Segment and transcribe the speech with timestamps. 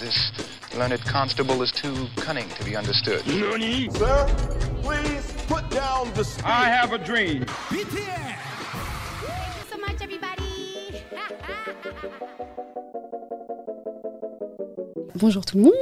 [0.00, 0.32] This
[0.78, 3.22] learned constable is too cunning to be understood.
[3.26, 3.90] Nani?
[3.92, 4.26] Sir,
[4.82, 6.44] please put down the speed.
[6.46, 7.44] I have a dream.
[7.68, 8.00] Thank you
[9.70, 11.02] so much, everybody.
[15.16, 15.72] Bonjour tout le monde.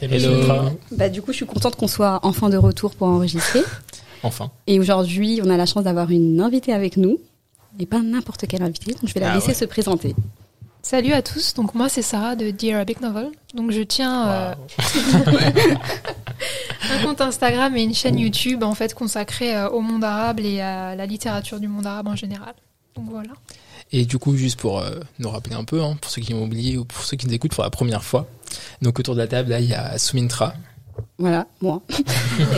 [0.00, 0.70] Hello.
[0.92, 3.60] Bah, du coup, je suis contente qu'on soit enfin de retour pour enregistrer.
[4.22, 4.50] Enfin.
[4.66, 7.18] Et aujourd'hui, on a la chance d'avoir une invitée avec nous.
[7.78, 9.54] Et pas n'importe quelle invitée, donc je vais la Ah laisser ouais.
[9.54, 10.16] se présenter.
[10.88, 13.30] Salut à tous, donc moi c'est Sarah de The Arabic Novel.
[13.54, 14.54] Donc je tiens euh,
[16.92, 20.60] un compte Instagram et une chaîne YouTube en fait consacrée euh, au monde arabe et
[20.60, 22.54] à la littérature du monde arabe en général.
[22.94, 23.32] Donc voilà.
[23.90, 26.44] Et du coup, juste pour euh, nous rappeler un peu, hein, pour ceux qui ont
[26.44, 28.28] oublié ou pour ceux qui nous écoutent pour la première fois.
[28.80, 30.54] Donc autour de la table, là, il y a Soumintra.
[31.18, 31.82] Voilà, moi.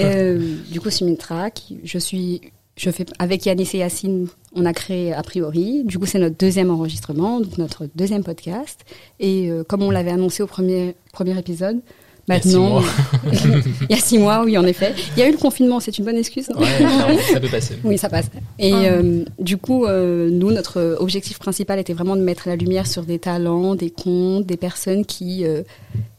[0.00, 2.40] Euh, du coup, Sumitra, qui, je suis,
[2.78, 5.82] je fais avec Yanis et Yacine, on a créé a priori.
[5.84, 8.80] Du coup, c'est notre deuxième enregistrement, donc notre deuxième podcast.
[9.20, 11.80] Et euh, comme on l'avait annoncé au premier premier épisode,
[12.28, 12.84] Il y a six maintenant, mois.
[13.32, 14.94] il y a six mois, oui, en effet.
[15.16, 16.48] Il y a eu le confinement, c'est une bonne excuse.
[16.50, 17.74] non Ouais, ça peut passer.
[17.84, 18.26] Oui, ça passe.
[18.58, 18.76] Et Ah.
[18.92, 23.02] euh, du coup, euh, nous, notre objectif principal était vraiment de mettre la lumière sur
[23.04, 25.62] des talents, des contes, des personnes qui euh,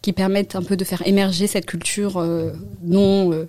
[0.02, 2.52] qui permettent un peu de faire émerger cette culture euh,
[2.83, 3.45] non, euh,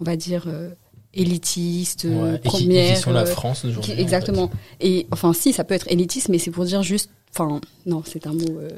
[0.00, 0.68] on va dire euh,
[1.14, 2.94] élitiste, Ouais, et qui, et première.
[2.96, 4.50] qui sont la euh, France en exactement.
[4.80, 7.10] Et enfin, si, ça peut être élitiste, mais c'est pour dire juste.
[7.34, 8.58] Enfin, non, c'est un mot.
[8.60, 8.68] Euh,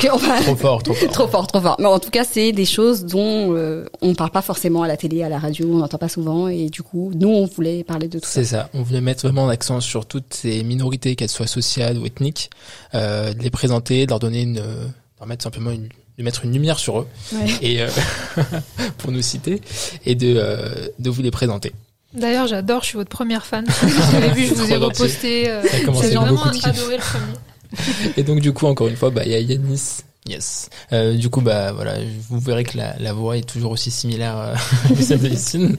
[0.00, 0.08] que.
[0.42, 1.08] Trop fort, trop fort.
[1.12, 1.76] Trop fort, trop fort.
[1.78, 4.96] Mais en tout cas, c'est des choses dont euh, on parle pas forcément à la
[4.96, 6.48] télé, à la radio, on n'entend pas souvent.
[6.48, 8.32] Et du coup, nous, on voulait parler de tout ça.
[8.32, 8.68] C'est ça.
[8.74, 12.50] On voulait mettre vraiment l'accent sur toutes ces minorités, qu'elles soient sociales ou ethniques,
[12.94, 14.86] euh, de les présenter, de leur donner une, euh,
[15.20, 15.88] leur mettre simplement une,
[16.20, 17.46] de mettre une lumière sur eux Ouais.
[17.62, 17.88] et euh,
[18.98, 19.60] pour nous citer
[20.06, 21.72] et de euh, de vous les présenter.
[22.12, 23.64] D'ailleurs j'adore, je suis votre première fan.
[23.82, 25.48] Vous avez vu, je vous ai reposté.
[25.48, 28.12] euh, J'ai avec vraiment adoré le premier.
[28.18, 29.98] Et donc du coup encore une fois bah il y a Yanis.
[30.28, 30.68] Yes.
[30.92, 31.94] Euh, du coup bah voilà
[32.28, 34.54] vous verrez que la, la voix est toujours aussi similaire euh,
[34.94, 35.76] que celle de Yacine.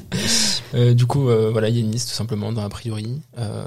[0.73, 3.65] Euh, du coup euh, voilà Yanis tout simplement dans a priori euh,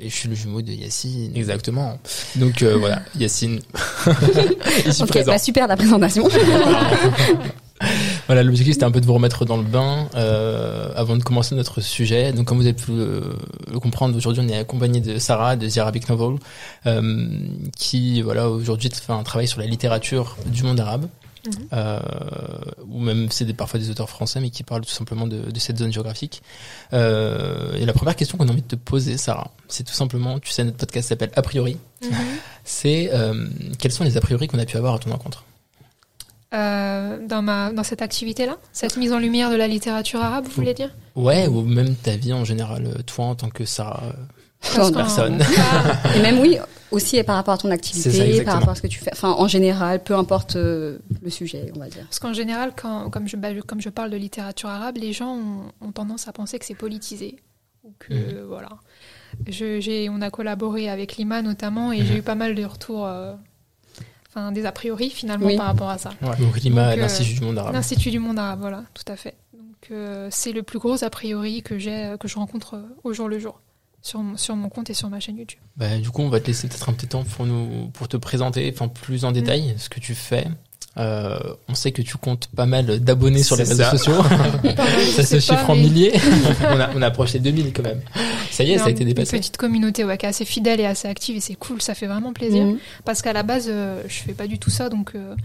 [0.00, 1.98] et je suis le jumeau de Yacine exactement.
[2.36, 3.60] Donc euh, voilà Yacine
[4.86, 5.32] ici Ok, présent.
[5.32, 6.28] bah super la présentation.
[8.26, 11.54] Voilà, l'objectif c'était un peu de vous remettre dans le bain euh, avant de commencer
[11.54, 12.32] notre sujet.
[12.32, 13.22] Donc comme vous avez pu le,
[13.72, 16.38] le comprendre, aujourd'hui on est accompagné de Sarah de The Arabic Novel,
[16.86, 17.28] euh,
[17.76, 21.06] qui voilà aujourd'hui fait un travail sur la littérature du monde arabe.
[21.46, 21.68] Mhm.
[21.72, 22.00] Euh,
[22.88, 25.78] ou même c'est parfois des auteurs français mais qui parlent tout simplement de, de cette
[25.78, 26.42] zone géographique.
[26.92, 30.38] Euh, et la première question qu'on a envie de te poser, Sarah, c'est tout simplement,
[30.38, 31.76] tu sais, notre podcast s'appelle A priori.
[32.02, 32.10] Mhm.
[32.64, 33.48] C'est euh,
[33.78, 35.44] quels sont les a priori qu'on a pu avoir à ton encontre?
[36.50, 40.52] Dans ma dans cette activité là, cette mise en lumière de la littérature arabe, vous
[40.52, 40.94] voulez dire?
[41.14, 44.14] Ouais, ou même ta vie en général, toi en tant que Sarah.
[44.60, 45.42] Personne.
[45.58, 46.58] Ah, Et même oui,
[46.90, 49.10] aussi par rapport à ton ça, activité, par rapport à ce que tu fais.
[49.12, 52.04] Enfin, en général, peu importe euh, le sujet, on va dire.
[52.04, 55.12] Parce qu'en général, quand, comme, je, bah, je- comme je parle de littérature arabe, les
[55.12, 57.36] gens ont, ont tendance à penser que c'est politisé.
[57.84, 58.44] Ou que, Mhm.
[58.48, 58.68] voilà.
[59.46, 62.06] Je, j'ai, on a collaboré avec Lima notamment et Mhm.
[62.06, 63.34] j'ai eu pas mal de retours, euh,
[64.28, 65.56] enfin des a priori finalement Oui.
[65.56, 66.10] par rapport à ça.
[66.40, 67.74] Donc Lima, euh, l'Institut du monde arabe.
[67.74, 69.34] L'Institut du monde arabe, voilà, tout à fait.
[69.52, 73.12] Donc euh, c'est le plus gros a priori que j'ai, que je rencontre euh, au
[73.12, 73.60] jour le jour.
[74.02, 75.58] Sur, mon- sur mon compte et sur ma chaîne YouTube.
[75.76, 78.16] Bah, du coup, on va te laisser peut-être un petit temps pour nous, pour te
[78.16, 80.46] présenter, enfin plus en détail, ce que tu fais.
[80.96, 81.38] Euh,
[81.68, 83.90] on sait que tu comptes pas mal d'abonnés sur les réseaux ça.
[83.96, 84.14] sociaux.
[85.16, 86.12] ça se chiffre pas, en milliers.
[86.62, 88.00] on, a, on approche les 2000 quand même.
[88.50, 89.36] Ça y est, ça a été Une dépassé.
[89.38, 92.06] petite communauté ouais, qui est assez fidèle et assez active et c'est cool, ça fait
[92.06, 92.64] vraiment plaisir.
[92.64, 92.78] Mhm.
[93.04, 95.36] Parce qu'à la base, euh, je fais pas du tout ça, donc euh,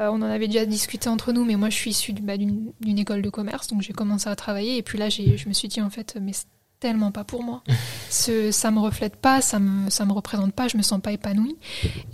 [0.00, 2.72] euh, on en avait déjà discuté entre nous, mais moi je suis issue bah, d'une
[2.98, 5.68] école de commerce, donc j'ai commencé à travailler, et puis là j'ai- je me suis
[5.68, 6.32] dit en fait, mais
[6.80, 7.62] tellement pas pour moi.
[8.08, 11.12] Ce, ça me reflète pas, ça me, ça me représente pas, je me sens pas
[11.12, 11.56] épanouie.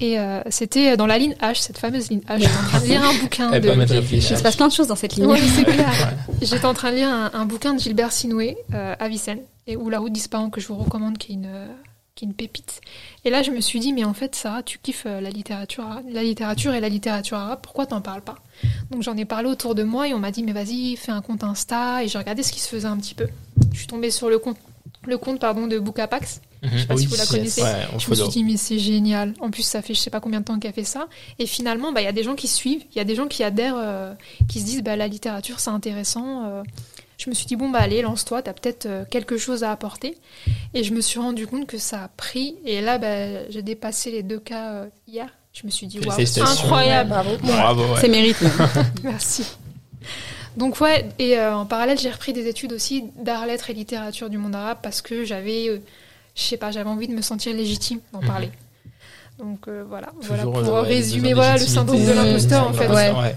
[0.00, 2.87] Et euh, c'était dans la ligne H, cette fameuse ligne H, j'étais en train de
[2.87, 4.12] lire un bouquin de...
[4.12, 5.26] Il se passe plein de choses dans cette ligne.
[5.26, 6.15] Ouais, c'est clair.
[6.43, 9.88] J'étais en train de lire un, un bouquin de Gilbert Sinoué, euh, Avicenne, et ou
[9.88, 11.66] La route disparue que je vous recommande, qui est une, euh,
[12.16, 12.81] qui est une pépite.
[13.25, 15.84] Et là, je me suis dit, mais en fait, Sarah, tu kiffes euh, la littérature,
[16.10, 18.37] la littérature et la littérature arabe, pourquoi t'en parles pas?
[18.90, 21.20] Donc j'en ai parlé autour de moi et on m'a dit, mais vas-y, fais un
[21.20, 22.02] compte Insta.
[22.02, 23.29] Et j'ai regardé ce qui se faisait un petit peu.
[23.73, 24.56] Je suis tombée sur le compte,
[25.06, 26.40] le compte pardon, de Bookapax.
[26.62, 27.62] Je sais pas si vous la connaissez.
[27.62, 29.35] Ouais, Je me suis dit, mais c'est génial.
[29.40, 31.06] En plus, ça fait je sais pas combien de temps qu'elle fait ça.
[31.38, 33.26] Et finalement, bah, il y a des gens qui suivent, il y a des gens
[33.29, 34.14] qui adhèrent, euh,
[34.49, 36.44] qui se disent, bah, la littérature, c'est intéressant.
[36.46, 36.62] euh.
[37.26, 40.17] Je me suis dit, bon, bah, allez, lance-toi, t'as peut-être euh, quelque chose à apporter.
[40.73, 42.56] Et je me suis rendu compte que ça a pris.
[42.64, 45.28] Et là, bah, j'ai dépassé les deux cas euh, hier.
[45.52, 47.11] Je me suis dit, waouh, incroyable.
[47.11, 47.31] Bravo.
[47.43, 48.00] Bravo, ouais.
[48.00, 48.38] C'est mérite.
[49.02, 49.44] Merci.
[50.56, 54.31] Donc ouais, et euh, en parallèle, j'ai repris des études aussi d'art, lettres et littérature
[54.31, 55.82] du monde arabe parce que j'avais, euh,
[56.34, 58.26] je sais pas, j'avais envie de me sentir légitime d'en Mhm.
[58.26, 58.50] parler.
[59.38, 60.12] Donc euh, voilà,
[60.43, 62.88] pour euh, résumer voilà le syndrome de l'imposteur en fait.
[62.88, 63.37] Ouais.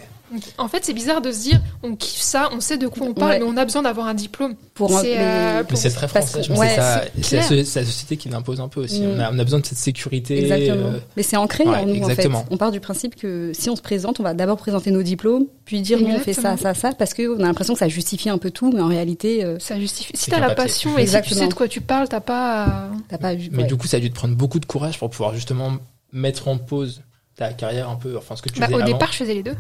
[0.58, 3.14] En fait, c'est bizarre de se dire, on kiffe ça, on sait de quoi on
[3.14, 3.40] parle, Ouais.
[3.40, 4.56] mais on a besoin d'avoir un diplôme.
[4.74, 6.40] Pour C'est, euh, c'est très français.
[6.40, 8.82] que- je pense que ouais, c'est ça- c'est c'est la, société qui l'impose un peu
[8.82, 9.02] aussi.
[9.02, 9.12] Mm.
[9.16, 10.40] On, a, on a besoin de cette sécurité.
[10.44, 10.88] Exactement.
[10.90, 12.40] euh, Mais c'est ancré ouais, en nous, exactement.
[12.40, 12.48] en fait.
[12.52, 15.46] On part du principe que si on se présente, on va d'abord présenter nos diplômes,
[15.66, 16.74] puis dire nous on fait ça, Exactement.
[16.74, 19.44] ça, ça, parce qu'on a l'impression que ça justifie un peu tout, mais en réalité,
[19.44, 20.12] euh, Ça justifie.
[20.16, 20.64] Si C'est t'as la papier.
[20.64, 21.42] passion et si tu Exactement.
[21.42, 22.90] sais de quoi tu parles, t'as pas.
[23.20, 23.34] pas...
[23.34, 23.64] Mais ouais.
[23.64, 25.74] du coup, ça a dû te prendre beaucoup de courage pour pouvoir justement
[26.14, 27.02] mettre en pause
[27.40, 28.92] ta carrière un peu, enfin ce que tu Bah, faisais au avant.
[28.92, 29.56] départ, je faisais les deux.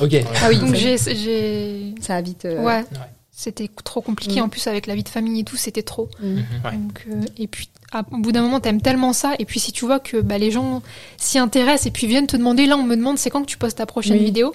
[0.00, 0.14] Ok.
[0.42, 2.44] Ah oui, Donc j'ai, j'ai, ça a vite...
[2.44, 2.84] euh, ouais.
[3.36, 4.40] C'était trop compliqué.
[4.40, 4.44] Mm.
[4.44, 6.08] En plus, avec la vie de famille et tout, c'était trop.
[6.22, 6.36] mm.
[6.36, 6.72] Ouais.
[6.72, 9.34] Donc, euh, et puis, à- au bout d'un moment, t'aimes tellement ça.
[9.40, 10.82] Et puis, si tu vois que bah, les gens
[11.16, 13.58] s'y intéressent et puis viennent te demander, là, on me demande c'est quand que tu
[13.58, 14.24] postes ta prochaine Oui.
[14.26, 14.52] vidéo?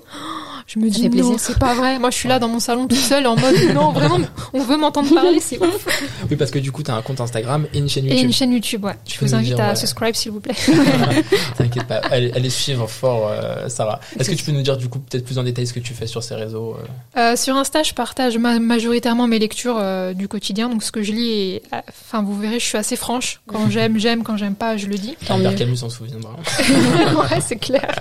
[0.71, 1.97] Je me dis, fait non, c'est pas vrai.
[1.97, 4.19] Moi, je suis là dans mon salon toute seule en mode, non, vraiment,
[4.53, 5.87] on veut m'entendre parler, c'est ouf.
[6.29, 8.25] Oui, parce que du coup, t'as un compte Instagram et une chaîne Et YouTube.
[8.25, 8.93] une chaîne YouTube, ouais.
[9.07, 9.75] Je vous invite dire, à ouais.
[9.75, 10.53] subscribe, s'il vous plaît.
[11.57, 13.99] T'inquiète pas, allez, allez suivre fort, euh, Sarah.
[14.19, 15.95] Est-ce que tu peux nous dire du coup peut-être plus en détail ce que tu
[15.95, 16.75] fais sur ces réseaux
[17.15, 20.91] euh Euh, sur Insta, je partage ma- majoritairement mes lectures euh, du quotidien, donc ce
[20.91, 21.29] que je lis.
[21.31, 23.41] Et, euh, enfin, vous verrez, je suis assez franche.
[23.47, 24.21] Quand j'aime, j'aime.
[24.23, 25.15] Quand j'aime pas, je le dis.
[25.27, 25.55] Tant Albert.
[25.55, 26.31] Camus s'en souviendra.
[26.59, 27.99] ouais, c'est clair.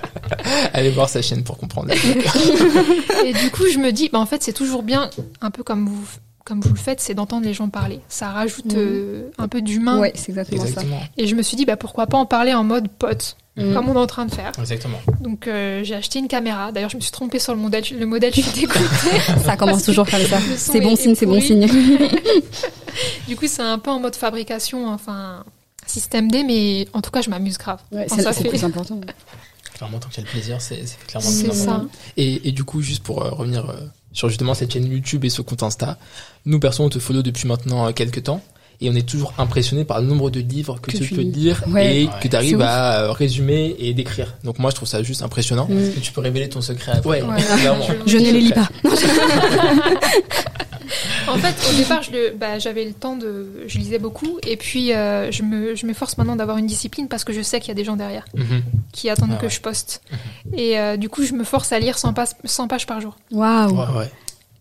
[0.73, 1.91] allez voir sa chaîne pour comprendre.
[3.25, 5.09] Et du coup, je me dis, bah, en fait, c'est toujours bien,
[5.41, 6.03] un peu comme vous,
[6.45, 7.99] comme vous le faites, c'est d'entendre les gens parler.
[8.09, 8.77] Ça rajoute Mhm.
[8.77, 9.99] euh, un peu d'humain.
[9.99, 10.99] Ouais, c'est exactement, Exactement.
[11.17, 13.63] Et je me suis dit, bah, pourquoi pas en parler en mode pote, ça.
[13.63, 13.73] Mm.
[13.73, 14.51] comme on est en train de faire.
[14.57, 14.97] Exactement.
[15.21, 16.71] Donc, euh, j'ai acheté une caméra.
[16.71, 17.83] D'ailleurs, je me suis trompée sur le modèle.
[17.91, 18.79] Le modèle, je suis dégoûtée.
[19.45, 20.39] Ça commence toujours comme ça.
[20.57, 21.67] C'est bon signe, est c'est bon signe.
[23.27, 25.43] Du coup, c'est un peu en mode fabrication, enfin,
[25.85, 27.79] système D, mais en tout cas, je m'amuse grave.
[27.91, 28.99] Ouais, c'est ça le fait- plus important.
[29.79, 31.85] Clairement, tant qu'il y a le plaisir, c'est c'est clairement le ça.
[32.17, 33.75] Et, et du coup, juste pour euh, revenir euh,
[34.11, 35.97] sur justement cette chaîne YouTube et ce compte Insta,
[36.45, 38.41] nous, perso, on te follow depuis maintenant euh, quelques temps.
[38.81, 41.21] Et on est toujours impressionné par le nombre de livres que, Que tu tu peux
[41.21, 41.97] lire Ouais.
[42.03, 42.11] et Ouais.
[42.21, 44.35] que tu arrives à résumer et décrire.
[44.45, 45.67] Donc moi, je trouve ça juste impressionnant.
[45.69, 45.77] Mm.
[45.97, 47.21] Et tu peux révéler ton secret après.
[47.21, 47.41] Ouais.
[47.59, 47.87] clairement.
[48.05, 48.67] Je ne les lis pas.
[51.27, 54.93] En fait, au départ, le- bah, j'avais le temps de, je lisais beaucoup, et puis
[54.93, 57.71] euh, je me, je m'efforce maintenant d'avoir une discipline parce que je sais qu'il y
[57.71, 58.61] a des gens derrière Mhm.
[58.91, 59.49] qui attendent Ah que ouais.
[59.51, 60.01] je poste.
[60.55, 63.15] Et euh, du coup, je me force à lire 100 pages, 100 pages par jour.
[63.31, 63.71] Waouh.
[63.75, 64.11] Ouais, ouais.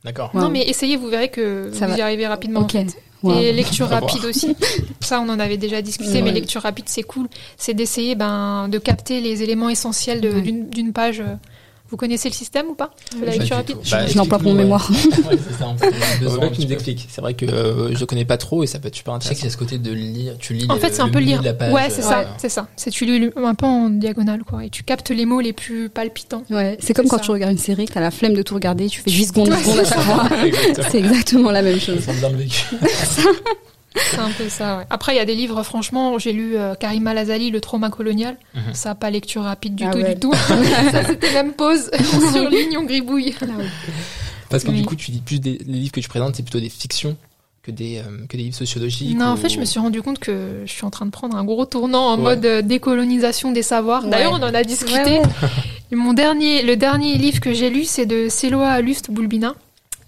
[0.04, 0.30] D'accord.
[0.34, 0.42] Wow.
[0.42, 2.60] Non, mais essayez, vous verrez que Ça vous y arrivez rapidement.
[2.60, 2.74] Ok.
[2.76, 2.96] en fait.
[3.24, 3.40] Wow.
[3.40, 4.56] Et lecture rapide aussi.
[5.00, 6.22] Ça, on en avait déjà discuté, Ouais.
[6.22, 7.26] mais lecture rapide, c'est cool.
[7.56, 10.40] C'est d'essayer ben, de capter les éléments essentiels de- Ouais.
[10.40, 11.22] d'une d'une page.
[11.90, 13.76] Vous connaissez le système ou pas De la Pas lecture rapide.
[13.90, 14.62] Bah, Je l'emploie pour explique-nous, mon ouais.
[14.64, 14.90] mémoire.
[16.40, 17.06] Ouais, tu nous expliques.
[17.10, 19.28] C'est vrai que euh, je connais pas trop et ça peut être super intéressant.
[19.30, 20.34] Je sais qu'il y a ce côté de lire.
[20.38, 20.66] Tu lis.
[20.68, 21.42] En le- fait, c'est un peu lire.
[21.72, 22.68] ouais, c'est ça, c'est ça.
[22.76, 24.64] C'est tu lis un peu en diagonale, quoi.
[24.64, 26.42] Et tu captes les mots les plus palpitants.
[26.50, 27.22] Ouais, c'est comme quand ça.
[27.24, 29.48] tu regardes une série, que t'as la flemme de tout regarder, tu fais 10 secondes,
[29.50, 30.28] 10 secondes à chaque fois.
[30.90, 32.00] C'est exactement la même chose.
[32.00, 32.12] Ça
[33.96, 34.84] C'est un peu ça, ouais.
[34.90, 38.36] Après, il y a des livres, franchement, j'ai lu euh, Karima Lazali, Le trauma colonial.
[38.54, 38.74] Mhm.
[38.74, 40.14] Ça, pas lecture rapide du Ah tout, ouais.
[40.14, 40.32] du tout.
[40.92, 41.90] ça, c'était même pause.
[42.32, 43.34] Sur ligne, on gribouille.
[44.50, 44.80] Parce que Oui.
[44.80, 47.16] du coup, tu dis plus des les livres que tu présentes, c'est plutôt des fictions
[47.62, 49.16] que des euh, que des livres sociologiques.
[49.16, 51.36] Non, en fait, je me suis rendu compte que je suis en train de prendre
[51.36, 52.22] un gros tournant en Ouais.
[52.22, 54.04] mode euh, décolonisation des savoirs.
[54.04, 54.10] Ouais.
[54.10, 54.94] D'ailleurs, on en a discuté.
[55.18, 55.48] Ouais, ouais.
[55.92, 59.54] Et Mon dernier, le dernier livre que j'ai lu, c'est de Seloa Luft Boulbina,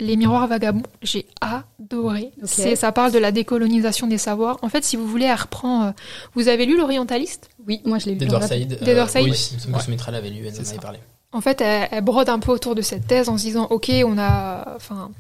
[0.00, 0.82] Les miroirs vagabonds.
[1.02, 2.32] J'ai adoré.
[2.44, 4.58] C'est, ça parle de la décolonisation des savoirs.
[4.62, 5.84] En fait, si vous voulez, elle reprend.
[5.84, 5.90] euh,
[6.34, 7.50] vous avez lu l'Orientaliste?
[7.68, 8.18] Oui, moi je l'ai lu.
[8.18, 8.82] D'Edward Said.
[8.82, 9.24] D'Edward Said.
[9.24, 9.34] Oui,
[9.80, 10.98] Smitra l'avait lu, elle en avait parlé.
[11.32, 13.90] En fait, elle, elle brode un peu autour de cette thèse en se disant, ok,
[14.04, 15.10] on a, enfin,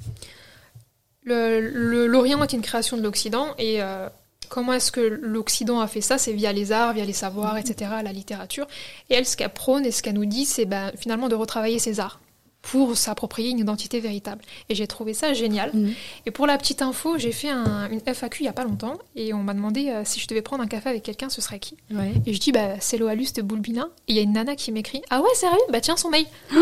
[1.24, 4.08] le- le- l'Orient est une création de l'Occident et euh,
[4.48, 6.18] comment est-ce que l'Occident a fait ça?
[6.18, 8.66] C'est via les arts, via les savoirs, etc., la littérature.
[9.08, 11.78] Et elle, ce qu'elle prône et ce qu'elle nous dit, c'est ben, finalement de retravailler
[11.78, 12.18] ces arts
[12.62, 14.42] pour s'approprier une identité véritable.
[14.68, 15.70] Et j'ai trouvé ça génial.
[15.72, 15.92] Mhm.
[16.26, 18.98] Et pour la petite info, j'ai fait un- une FAQ il y a pas longtemps
[19.16, 21.58] et on m'a demandé euh, si je devais prendre un café avec quelqu'un, ce serait
[21.58, 21.76] qui?
[21.90, 22.12] Ouais.
[22.26, 23.88] Et je dis, bah, c'est Loalus de Boulbina.
[24.08, 25.56] Et il y a une nana qui m'écrit, ah ouais, sérieux?
[25.72, 26.26] Bah tiens, son mail.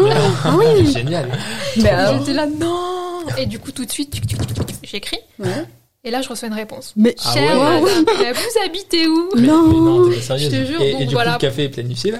[0.45, 1.28] Ah oui Génial.
[1.78, 4.14] Bah, J'étais là, non Et du coup, tout de suite,
[4.85, 5.19] j'écris.
[5.40, 5.64] ouais.
[6.05, 6.93] Et là, je reçois une réponse.
[6.97, 7.81] Mais Ah Chère ouais.
[7.83, 9.31] madame, mais vous habitez où?
[9.35, 10.52] Mais non, non t'es pas sérieuse.
[10.55, 11.33] Je te jure, Et, bon, et du voilà.
[11.33, 12.19] coup, le café est planifié là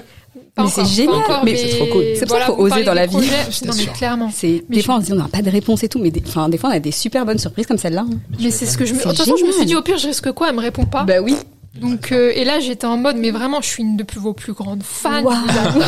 [0.59, 1.15] Pas Mais c'est génial.
[1.15, 2.03] encore, Mais c'est trop cool.
[2.15, 3.15] C'est pour ça qu'il faut oser dans la vie.
[3.17, 4.31] Non, mais clairement.
[4.33, 6.11] C'est des je- fois on se dit on n'a pas de réponse et tout, mais
[6.11, 8.05] des, enfin, des fois on a des super bonnes surprises comme celle-là.
[8.09, 8.17] hein.
[8.41, 8.99] Mais c'est ce que je me.
[8.99, 10.49] De toute façon, je me suis dit, au pire, je risque quoi?
[10.49, 11.03] Elle me répond pas.
[11.03, 11.35] Bah oui.
[11.79, 14.33] Donc, euh, et là, j'étais en mode, mais vraiment, je suis une de plus- vos
[14.33, 15.19] plus grandes fans.
[15.19, 15.33] Adore.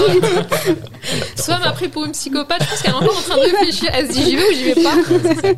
[1.35, 3.41] Soit elle m'a pris pour une psychopathe, je pense qu'elle est encore en train de
[3.41, 3.89] réfléchir.
[3.93, 4.93] Elle se dit, j'y vais ou j'y vais pas?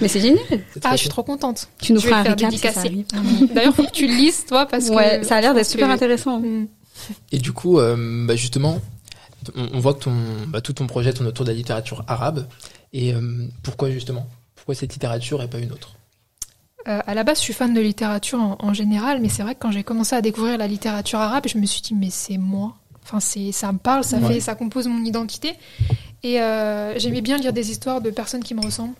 [0.00, 0.42] Mais c'est génial.
[0.82, 1.68] Ah, je suis trop contente.
[1.80, 2.78] Tu nous feras un récap si ça dédicacer.
[2.88, 3.52] arrive.
[3.54, 4.94] D'ailleurs, faut que tu le lises, toi, parce que.
[4.94, 6.40] Ouais, ça a l'air d'être super que- intéressant.
[6.40, 6.66] Mm.
[7.32, 8.80] Et du coup, euh, bah justement,
[9.54, 10.12] on, on voit que ton,
[10.48, 12.46] bah, tout ton projet tourne autour de la littérature arabe.
[12.92, 14.26] Et euh, pourquoi justement?
[14.56, 15.94] Pourquoi cette littérature et pas une autre?
[16.88, 19.54] Euh, à la base, je suis fan de littérature en, en général, mais c'est vrai
[19.54, 22.38] que quand j'ai commencé à découvrir la littérature arabe, je me suis dit, mais c'est
[22.38, 22.76] moi.
[23.02, 24.34] Enfin, c'est, ça me parle, ça, Ouais.
[24.34, 25.54] fait, ça compose mon identité.
[26.22, 26.34] Et
[26.96, 28.94] j'aimais bien lire des histoires de personnes qui me ressemblent.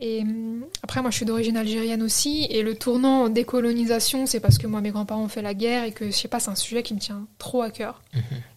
[0.00, 2.46] Et hum, après, moi, je suis d'origine algérienne aussi.
[2.50, 5.84] Et le tournant en décolonisation, c'est parce que moi, mes grands-parents ont fait la guerre
[5.84, 8.00] et que, je sais pas, c'est un sujet qui me tient trop à cœur.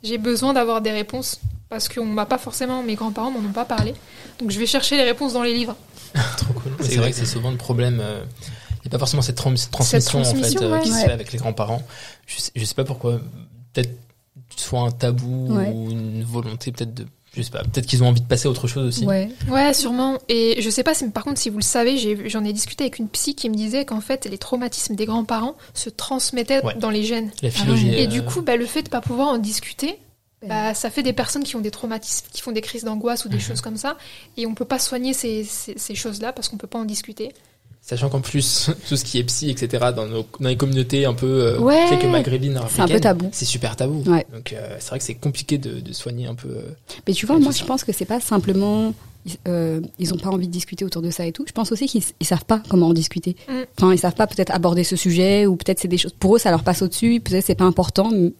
[0.03, 3.65] J'ai besoin d'avoir des réponses parce qu'on m'a pas forcément, mes grands-parents m'en ont pas
[3.65, 3.93] parlé.
[4.39, 5.75] Donc, je vais chercher les réponses dans les livres.
[6.37, 6.71] Trop cool.
[6.81, 7.99] C'est vrai que c'est souvent le problème.
[8.01, 8.23] euh,
[8.77, 10.81] Il n'y a pas forcément cette, tran- cette transmission, en transmission, fait, euh, ouais.
[10.83, 11.81] qui se fait avec les grands-parents.
[12.27, 13.19] Je sais, je sais pas pourquoi.
[13.73, 13.89] Peut-être
[14.55, 15.71] soit un tabou Ouais.
[15.73, 17.07] ou une volonté peut-être de.
[17.35, 17.63] Je sais pas.
[17.63, 19.05] Peut-être qu'ils ont envie de passer à autre chose aussi.
[19.05, 19.29] Ouais.
[19.49, 20.19] Ouais, sûrement.
[20.29, 21.97] Et je sais pas, si, par contre, si vous le savez,
[22.29, 25.55] j'en ai, discuté avec une psy qui me disait qu'en fait, les traumatismes des grands-parents
[25.73, 26.75] se transmettaient Ouais.
[26.75, 27.31] dans les gènes.
[27.41, 27.95] La phylogénie.
[27.95, 29.97] Et euh, du coup, bah, le fait de pas pouvoir en discuter,
[30.43, 30.49] Ben.
[30.49, 33.29] bah, ça fait des personnes qui ont des traumatismes, qui font des crises d'angoisse ou
[33.29, 33.33] Mhm.
[33.35, 33.97] des choses comme ça.
[34.37, 37.31] Et on peut pas soigner ces, ces, ces choses-là parce qu'on peut pas en discuter.
[37.85, 41.13] Sachant qu'en plus, tout ce qui est psy, etc., dans, nos, dans les communautés un
[41.13, 41.85] peu, euh, Ouais.
[41.89, 43.27] quelques maghrébines, C'est un peu tabou.
[43.33, 44.03] C'est super tabou.
[44.09, 44.25] Ouais.
[44.33, 46.47] Donc, euh, c'est vrai que c'est compliqué de, de soigner un peu.
[46.47, 46.61] euh,
[47.07, 48.93] Mais tu vois, moi, je pense que c'est pas simplement.
[49.25, 51.45] Ils, euh, ils ont pas envie de discuter autour de ça et tout.
[51.47, 53.35] Je pense aussi qu'ils ils savent pas comment en discuter.
[53.47, 53.53] Mm.
[53.77, 56.13] Enfin, ils savent pas peut-être aborder ce sujet ou peut-être c'est des choses.
[56.13, 57.21] Pour eux, ça leur passe au-dessus.
[57.21, 58.09] Peut-être c'est pas important.
[58.11, 58.33] mais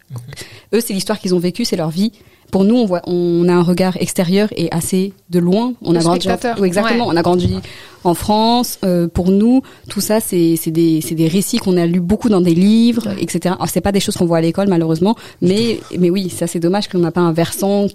[0.74, 2.12] Eux, c'est l'histoire qu'ils ont vécue, c'est leur vie.
[2.52, 5.74] Pour nous, on voit, on a un regard extérieur et assez de loin.
[5.82, 6.28] On Le a grandi.
[6.60, 7.08] Oui, exactement.
[7.08, 7.14] Ouais.
[7.14, 7.56] On a grandi
[8.04, 8.78] en France.
[8.84, 12.30] Euh, pour nous, tout ça, c'est c'est des c'est des récits qu'on a lus beaucoup
[12.30, 13.56] dans des livres, etc.
[13.58, 16.60] Alors, c'est pas des choses qu'on voit à l'école malheureusement, mais mais oui, ça c'est
[16.60, 17.88] dommage qu'on n'a pas un versant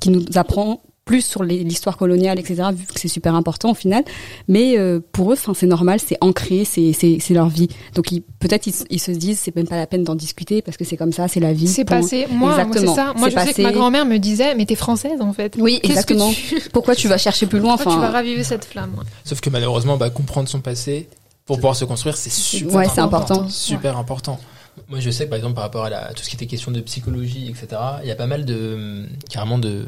[0.00, 4.04] qui nous apprend plus sur l'histoire coloniale, etc., vu que c'est super important au final.
[4.48, 7.68] Mais euh, pour eux, enfin, c'est normal, c'est ancré, c'est c'est c'est leur vie.
[7.94, 10.84] Donc ils- peut-être ils, se disent c'est même pas la peine d'en discuter parce que
[10.84, 11.68] c'est comme ça, c'est la vie.
[11.68, 12.00] C'est point.
[12.00, 12.26] passé.
[12.30, 13.12] Moi, moi, c'est ça.
[13.16, 15.56] Moi, je sais que ma grand-mère me disait, mais t'es française en fait.
[15.58, 16.32] Oui, exactement.
[16.32, 19.04] tu- Pourquoi tu vas chercher plus loin Pourquoi tu vas Enfin, raviver cette flamme ouais.
[19.24, 21.08] Sauf que malheureusement, bah, comprendre son passé
[21.44, 23.46] pour pouvoir se construire, c'est super Ouais, c'est important.
[23.50, 24.40] Super important.
[24.88, 26.72] Moi, je sais que par exemple, par rapport à la, tout ce qui était question
[26.72, 29.86] de psychologie, etc., il y a pas mal de, carrément de,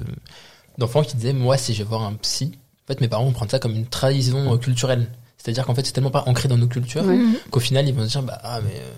[0.79, 2.53] d'enfants qui disaient, moi, si je vais voir un psy,
[2.85, 5.09] en fait, mes parents vont prendre ça comme une trahison euh, culturelle.
[5.39, 7.17] C'est-à-dire qu'en fait, c'est tellement pas ancré dans nos cultures Ouais.
[7.17, 7.37] Mhm.
[7.51, 8.91] qu'au final, ils vont se dire, bah, ah, mais euh,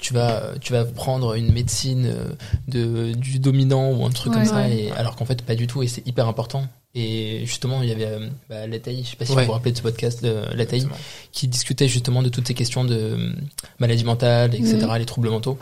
[0.00, 2.28] tu vas, tu vas prendre une médecine euh,
[2.68, 4.38] de, du dominant ou un truc Ouais.
[4.40, 6.66] comme ça, et, alors qu'en fait, pas du tout, et c'est hyper important.
[6.94, 9.42] Et justement, il y avait euh, bah, Lataï, je sais pas si Ouais.
[9.42, 10.86] vous vous rappelez de ce podcast de Lataï,
[11.32, 13.32] qui discutait justement de toutes ces questions de euh,
[13.80, 14.96] maladie mentale, etc., Mhm.
[14.98, 15.58] les troubles mentaux.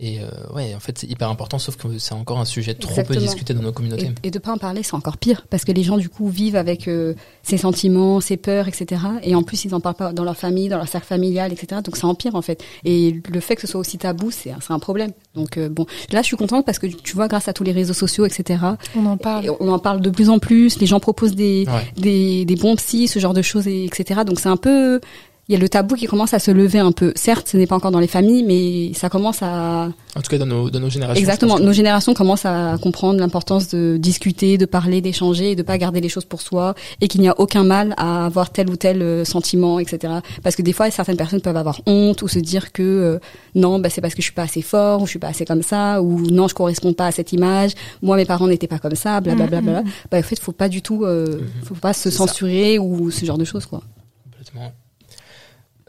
[0.00, 3.02] Et euh, ouais, en fait, c'est hyper important, sauf que c'est encore un sujet trop
[3.04, 4.10] peu discuté dans nos communautés.
[4.24, 6.28] Et, et de pas en parler, c'est encore pire parce que les gens du coup
[6.28, 9.00] vivent avec euh, ces sentiments, ces peurs, etc.
[9.22, 11.82] Et en plus, ils en parlent pas dans leur famille, dans leur cercle familial, etc.
[11.84, 12.64] Donc ça empire en fait.
[12.84, 15.12] Et le fait que ce soit aussi tabou, c'est un- c'est un problème.
[15.36, 17.72] Donc euh, bon, là, je suis contente parce que tu vois, grâce à tous les
[17.72, 18.60] réseaux sociaux, etc.
[18.96, 19.46] On en parle.
[19.46, 20.80] et on en parle de plus en plus.
[20.80, 21.92] Les gens proposent des Ouais.
[21.96, 24.22] des, des bons psys, ce genre de choses, et, etc.
[24.26, 25.00] Donc c'est un peu
[25.48, 27.12] il y a le tabou qui commence à se lever un peu.
[27.16, 30.38] Certes, ce n'est pas encore dans les familles, mais ça commence à En tout cas,
[30.38, 31.20] dans nos, dans nos générations.
[31.20, 31.58] Exactement.
[31.58, 36.00] Nos générations commencent à comprendre l'importance de discuter, de parler, d'échanger, et de pas garder
[36.00, 39.02] les choses pour soi, et qu'il n'y a aucun mal à avoir tel ou tel
[39.02, 40.12] euh, sentiment, etc.
[40.44, 43.18] Parce que des fois, certaines personnes peuvent avoir honte ou se dire que euh,
[43.56, 45.44] non, bah, c'est parce que je suis pas assez fort ou je suis pas assez
[45.44, 47.72] comme ça ou non, je corresponds pas à cette image.
[48.00, 49.60] Moi, mes parents n'étaient pas comme ça, blablabla.
[49.60, 49.90] Bla, bla, bla.
[50.08, 52.18] Bah, en fait, faut pas du tout, euh, faut pas se ça.
[52.18, 53.82] censurer ou ce genre de choses, quoi.
[54.24, 54.72] Complètement.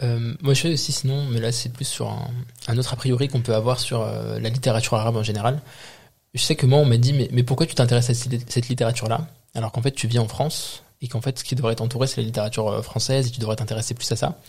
[0.01, 2.27] Euh, moi, je sais aussi, sinon, mais là, c'est plus sur un,
[2.67, 5.61] un autre a priori qu'on peut avoir sur euh, la littérature arabe en général.
[6.33, 9.27] Je sais que moi, on m'a dit, mais, mais pourquoi tu t'intéresses à cette, littérature-là?
[9.53, 12.21] Alors qu'en fait, tu vis en France et qu'en fait, ce qui devrait t'entourer, c'est
[12.21, 14.39] la littérature euh, française et tu devrais t'intéresser plus à ça.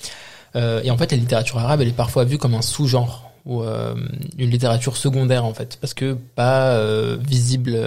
[0.56, 3.62] Euh, et en fait, la littérature arabe, elle est parfois vue comme un sous-genre ou
[3.62, 6.80] une littérature secondaire, en fait, parce que pas
[7.16, 7.78] visible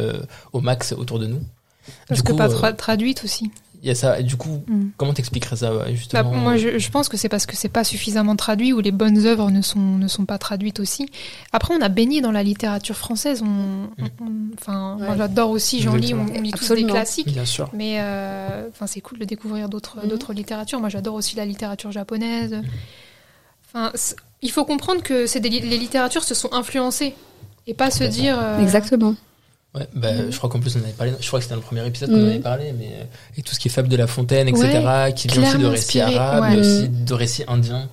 [0.54, 1.42] au max autour de nous.
[2.08, 3.50] Parce Du que coup, pas tra- traduite aussi.
[3.84, 4.20] Il y a ça.
[4.20, 4.88] Et du coup, Mm.
[4.98, 7.84] comment t'expliquerais ça, Bah, justement moi, je, je pense que c'est parce que c'est pas
[7.84, 11.08] suffisamment traduit ou les bonnes œuvres ne sont, ne sont pas traduites aussi.
[11.54, 13.44] Après, on a baigné dans la littérature française.
[13.44, 15.16] On, on- enfin, Ouais.
[15.18, 17.28] j'adore aussi, j'en lis, on, lit tous des classiques.
[17.32, 17.70] Bien sûr.
[17.74, 20.10] Mais euh, enfin, c'est cool de découvrir d'autres Mhm.
[20.10, 20.80] d'autres littératures.
[20.80, 22.56] Moi, j'adore aussi la littérature japonaise.
[23.68, 23.92] Enfin,
[24.42, 27.14] il faut comprendre que c'est des li- les littératures se sont influencées
[27.68, 28.38] et pas se dire.
[28.40, 29.16] euh, Exactement.
[29.76, 30.32] Ouais, bah, Mhm.
[30.32, 32.10] je crois qu'en plus on avait parlé, je crois que c'était dans le premier épisode
[32.10, 32.30] qu'on en Mhm.
[32.30, 33.04] avait parlé, mais euh,
[33.38, 36.00] et tout ce qui est Fable de la Fontaine, etc., qui vient aussi de récits
[36.02, 36.50] arabes, ouais.
[36.52, 37.88] mais aussi de récits indiens.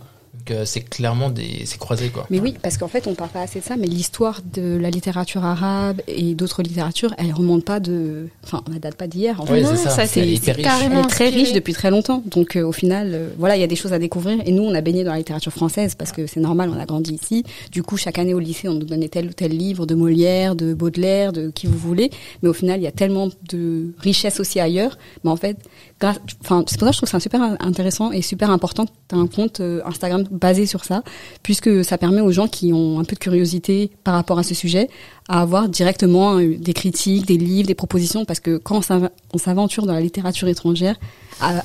[0.47, 2.27] Donc euh, c'est clairement des c'est croisé quoi.
[2.29, 4.91] Mais oui, parce qu'en fait, on parle pas assez de ça, mais l'histoire de la
[4.91, 9.41] littérature arabe et d'autres littératures, elle remonte pas de, enfin, elle date pas d'hier.
[9.41, 9.53] En fait.
[9.55, 10.07] Ouais, Non, c'est ça.
[10.07, 12.23] C'est carrément- Elle est très riche depuis très longtemps.
[12.27, 14.39] Donc euh, au final, euh, voilà, il y a des choses à découvrir.
[14.45, 16.85] Et nous, on a baigné dans la littérature française parce que c'est normal, on a
[16.85, 17.43] grandi ici.
[17.73, 20.57] Du coup, chaque année au lycée, on nous donnait tel ou tel livre de Molière,
[20.57, 22.11] de Baudelaire, de qui vous voulez.
[22.43, 24.99] Mais au final, il y a tellement de richesse aussi ailleurs.
[25.25, 25.57] Mais en fait,
[26.43, 28.87] enfin, c'est pour ça que je trouve que c'est un super intéressant et super important.
[29.09, 31.03] T'as un compte euh, Instagram basé sur ça,
[31.43, 34.55] puisque ça permet aux gens qui ont un peu de curiosité par rapport à ce
[34.55, 34.89] sujet
[35.29, 39.11] à avoir directement euh, des critiques, des livres, des propositions, parce que quand on s'av-
[39.33, 40.97] on s'aventure dans la littérature étrangère,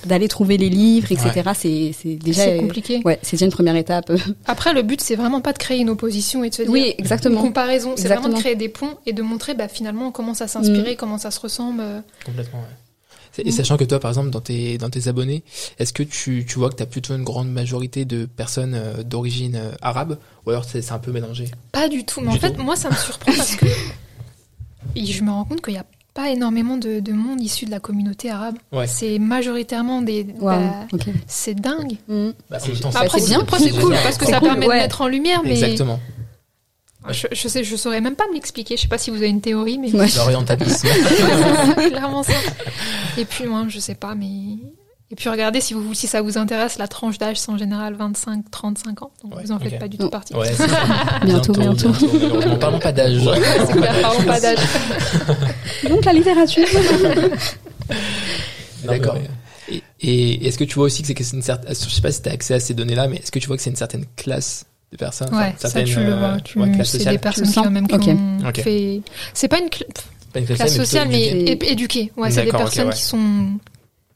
[0.05, 3.01] d'aller trouver les livres, etc., c'est c'est déjà euh, compliqué.
[3.05, 4.11] Ouais, c'est déjà une première étape.
[4.47, 6.93] Après, le but, c'est vraiment pas de créer une opposition et de se dire Oui,
[6.97, 7.35] exactement.
[7.41, 7.93] une comparaison.
[7.95, 11.17] C'est vraiment de créer des ponts et de montrer bah, finalement comment ça s'inspirer, comment
[11.19, 11.83] ça se ressemble.
[12.25, 12.65] Complètement, ouais.
[13.37, 15.43] Et sachant que toi, par exemple, dans tes, dans tes abonnés,
[15.77, 19.03] est-ce que tu, tu vois que tu as plutôt une grande majorité de personnes euh,
[19.03, 21.45] d'origine euh, arabe ou alors c'est un peu mélangé?
[21.71, 22.21] Pas du tout.
[22.21, 22.63] Mais Du en fait, tout.
[22.63, 23.65] moi, ça me surprend parce que
[24.95, 27.71] et je me rends compte qu'il n'y a pas énormément de, de monde issu de
[27.71, 28.55] la communauté arabe.
[28.71, 28.87] Ouais.
[28.87, 30.25] C'est majoritairement des.
[30.39, 31.05] Waouh, bah, ok.
[31.27, 31.93] c'est dingue.
[32.07, 32.29] Mm.
[32.49, 33.45] bah, Bah, Après, c'est bien.
[33.57, 34.77] c'est cool parce que ça cool, permet ouais.
[34.77, 35.41] de mettre en lumière.
[35.43, 35.99] Mais Exactement.
[37.11, 38.75] Je, je sais, je saurais même pas me l'expliquer.
[38.77, 40.07] Je sais pas si vous avez une théorie, mais Ouais.
[40.17, 40.87] L'orientalisme.
[41.75, 42.33] c'est clairement ça.
[43.17, 44.57] Et puis moi, je sais pas, mais
[45.11, 47.95] et puis regardez si vous si ça vous intéresse, la tranche d'âge c'est en général
[47.95, 49.11] 25-35 ans.
[49.23, 50.09] Donc Ouais, vous en faites pas du tout Non.
[50.09, 50.35] partie.
[50.35, 50.77] Ouais, c'est ça.
[51.25, 51.89] Bientôt, bientôt.
[52.13, 52.55] malheureusement.
[52.57, 53.19] Parlons pas d'âge.
[53.65, 54.59] C'est clair, parlons pas d'âge.
[55.89, 56.67] Donc la littérature.
[58.83, 59.17] D'accord.
[59.71, 62.01] Et, et est-ce que tu vois aussi que c'est que c'est une certaine, je sais
[62.01, 63.69] pas si tu as accès à ces données-là, mais est-ce que tu vois que c'est
[63.69, 66.37] une certaine classe de personnes Ouais, enfin, ça tu le euh, vois.
[66.41, 68.07] Tu, ouais, c'est des personnes qui, sens même, qui Ok.
[68.07, 68.61] ont Ok.
[68.61, 69.01] fait.
[69.33, 69.83] C'est pas une cl-
[70.33, 72.11] Pas une classe, classe sociale, mais éduquée.
[72.17, 72.93] Ouais, c'est des personnes ouais.
[72.93, 73.51] qui sont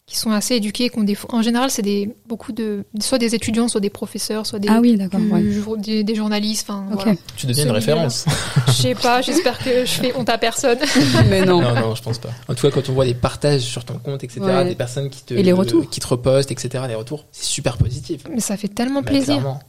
[0.06, 1.18] qui sont assez éduquées, qui ont des.
[1.30, 4.80] En général, c'est des beaucoup de soit des étudiants, soit des professeurs, soit des Ah
[4.82, 5.22] oui, d'accord.
[5.32, 5.78] ouais.
[5.78, 6.68] des, des journalistes.
[6.70, 6.96] Enfin, Ok.
[7.04, 7.18] voilà.
[7.38, 8.26] Tu deviens une référence.
[8.68, 9.22] Je sais pas.
[9.22, 10.78] J'espère que je fais honte à personne.
[11.30, 11.62] Mais non.
[11.62, 12.30] Non, non, je pense pas.
[12.50, 14.66] En tout cas, quand on voit des partages sur ton compte, etc., Ouais.
[14.66, 15.90] des personnes qui te, Et les retours.
[15.90, 18.24] qui te repostent, etc., les retours, c'est super positif.
[18.30, 19.36] Mais ça fait tellement Bah, plaisir.
[19.38, 19.62] clairement.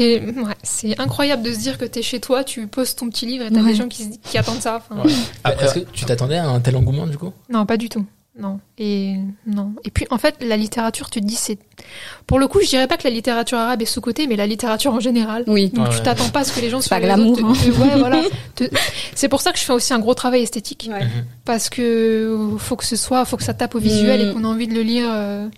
[0.00, 3.44] Ouais, c'est incroyable de se dire que t'es chez toi, tu poses ton petit livre
[3.46, 3.68] et t'as Ouais.
[3.70, 4.76] des gens qui, attendent ça.
[4.88, 5.12] Enfin, Ouais.
[5.44, 7.32] Après, Est-ce que tu t'attendais à un tel engouement, du coup?
[7.48, 8.04] Non, pas du tout.
[8.40, 8.60] Non.
[8.78, 9.16] Et
[9.48, 9.72] non.
[9.84, 11.58] Et puis en fait, la littérature, tu te dis c'est
[12.28, 14.46] pour le coup, je dirais pas que la littérature arabe est sous côté, mais la
[14.46, 15.42] littérature en général.
[15.48, 15.70] Oui.
[15.70, 17.70] Donc Ouais, tu t'attends pas à ce que les gens C'est pas glamour, te- te-
[17.80, 18.22] ouais, voilà.
[18.54, 18.70] Te-
[19.16, 21.04] C'est pour ça que je fais aussi un gros travail esthétique Ouais.
[21.44, 24.30] parce que faut que ce soit, faut que ça tape au visuel Mm.
[24.30, 25.08] et qu'on a envie de le lire.
[25.10, 25.48] euh,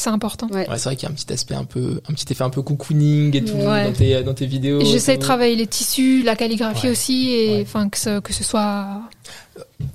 [0.00, 0.46] c'est important.
[0.52, 0.68] Ouais.
[0.68, 2.50] Ouais, c'est vrai qu'il y a un petit aspect un peu, un petit effet un
[2.50, 3.84] peu cocooning et tout Ouais.
[3.86, 4.80] dans tes, dans tes vidéos.
[4.84, 6.92] J'essaie de travailler les tissus, la calligraphie Ouais.
[6.92, 7.62] aussi, et Ouais.
[7.66, 8.86] enfin que, ce, que ce soit.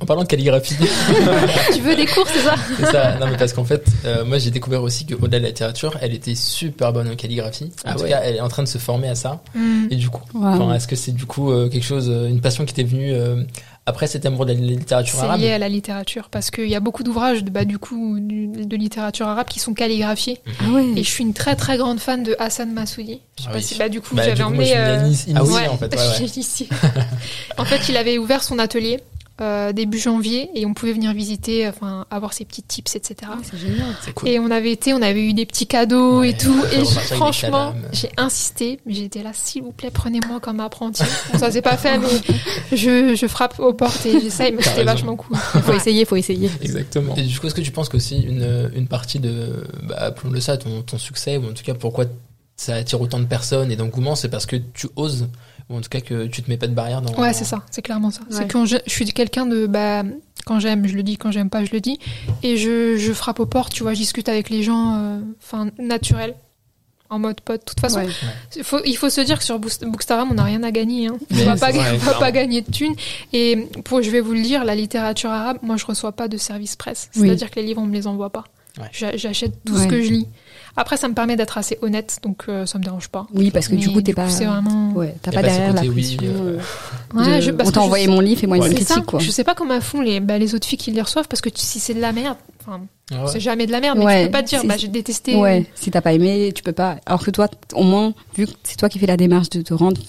[0.02, 0.76] En parlant de calligraphie,
[1.74, 2.56] tu veux des cours, c'est ça?
[2.78, 3.18] C'est ça.
[3.20, 6.13] Non, mais parce qu'en fait, euh, moi, j'ai découvert aussi qu'au-delà de la littérature, elle
[6.13, 7.72] était super bonne en calligraphie.
[7.86, 8.10] En Ah tout ouais.
[8.10, 9.42] cas, elle est en train de se former à ça.
[9.56, 9.86] Mm.
[9.89, 10.74] Et du coup, Wow.
[10.74, 13.44] est-ce que c'est du coup euh, quelque chose, euh, une passion qui t'est venue euh,
[13.86, 16.76] après cet amour de la littérature C'est arabe lié à la littérature parce qu'il y
[16.76, 20.69] a beaucoup d'ouvrages de, bah, du coup du- de littérature arabe qui sont calligraphiés Ah
[20.72, 20.86] ouais.
[20.96, 23.19] et je suis une très très grande fan de Hassan Massoudi.
[23.38, 23.63] Je sais Ah pas oui.
[23.63, 24.74] si bah du coup Bah, j'avais emmené.
[24.78, 25.93] euh, Ah ouais, en fait.
[25.93, 26.00] Ouais,
[27.58, 29.00] en fait, il avait ouvert son atelier
[29.41, 33.15] euh, début janvier et on pouvait venir visiter, enfin avoir ses petits tips, etc.
[33.34, 33.88] Ah, c'est génial.
[34.06, 34.30] C'est cool.
[34.30, 36.56] Et on avait été, on avait eu des petits cadeaux Ouais, et tout.
[36.72, 41.04] Et je- franchement, j'ai insisté, mais j'étais là, s'il vous plaît, prenez-moi comme apprenti.
[41.32, 44.63] Bon, ça s'est pas fait, mais je, je frappe aux portes et j'essaye, mais T'as
[44.69, 44.91] c'était raison.
[44.93, 45.36] vachement cool.
[45.63, 46.50] Faut essayer, faut essayer.
[46.62, 47.15] Exactement.
[47.15, 50.58] Et du coup, est-ce que tu penses qu'aussi une, une partie de, bah, appelons-le ça,
[50.58, 52.06] ton, ton succès, ou en tout cas pourquoi
[52.56, 55.28] ça attire autant de personnes et d'engouement, c'est parce que tu oses,
[55.69, 57.13] ou en tout cas que tu te mets pas de barrière dans.
[57.21, 58.21] Ouais, c'est ça, c'est clairement ça.
[58.21, 58.28] Ouais.
[58.32, 60.04] C'est quand je, je suis quelqu'un de, bah,
[60.45, 61.99] quand j'aime, je le dis, quand j'aime pas, je le dis.
[62.43, 65.69] Et je, je frappe aux portes, tu vois, je discute avec les gens, euh, enfin,
[65.80, 66.36] naturel,
[67.10, 67.62] en mode pote.
[67.62, 68.08] De toute façon, Ouais.
[68.56, 71.08] il faut, il faut se dire que sur Bookst- Bookstagram, on n'a rien à gagner.
[71.08, 71.17] Hein.
[71.32, 72.95] On va, pas, vrai, on va pas gagner de thunes.
[73.34, 76.38] Et pour, je vais vous le dire, la littérature arabe, moi, je reçois pas de
[76.38, 77.10] service presse.
[77.15, 77.28] Oui.
[77.28, 78.43] C'est-à-dire que les livres, on me les envoie pas.
[78.80, 78.89] Ouais.
[79.15, 79.84] J'achète tout Ouais.
[79.84, 80.28] ce que je lis.
[80.76, 83.28] Après, ça me permet d'être assez honnête, donc euh, ça me dérange pas.
[83.34, 84.30] Oui, parce que du coup, t'es pas.
[84.30, 84.92] C'est vraiment.
[84.94, 86.34] Ouais, t'as pas pas ce derrière la côté, oui, pression.
[86.36, 86.58] euh,
[87.16, 88.60] euh, Ouais, de- je- parce on t'a je envoyé sais- mon livre et moi, a
[88.68, 88.94] une C'est ça.
[88.96, 89.20] critique, quoi.
[89.20, 91.50] Je sais pas comment font les, bah, les autres filles qui les reçoivent parce que
[91.50, 93.30] tu- si c'est de la merde, enfin, Ah ouais.
[93.32, 94.88] c'est jamais de la merde, mais Ouais, tu peux pas te dire, c'est- bah, j'ai
[94.88, 95.36] détesté.
[95.36, 96.98] Ouais, si t'as pas aimé, tu peux pas.
[97.06, 99.74] Alors que toi, au moins, vu que c'est toi qui fais la démarche de te
[99.74, 100.00] rendre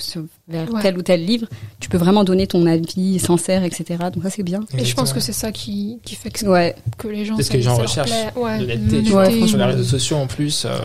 [0.48, 0.82] vers Ouais.
[0.82, 1.46] tel ou tel livre,
[1.80, 3.84] tu peux vraiment donner ton avis sincère, etc.
[4.12, 4.60] Donc ça, c'est bien.
[4.76, 7.34] Et je pense que c'est ça qui, qui fait que, Ouais, que les gens.
[7.36, 7.76] Parce ça- que les gens.
[8.36, 9.24] Ouais, l'honnêteté, tu vois.
[9.24, 9.42] l'honnêteté.
[9.42, 10.78] Ouais, Sur les réseaux sociaux en plus, euh,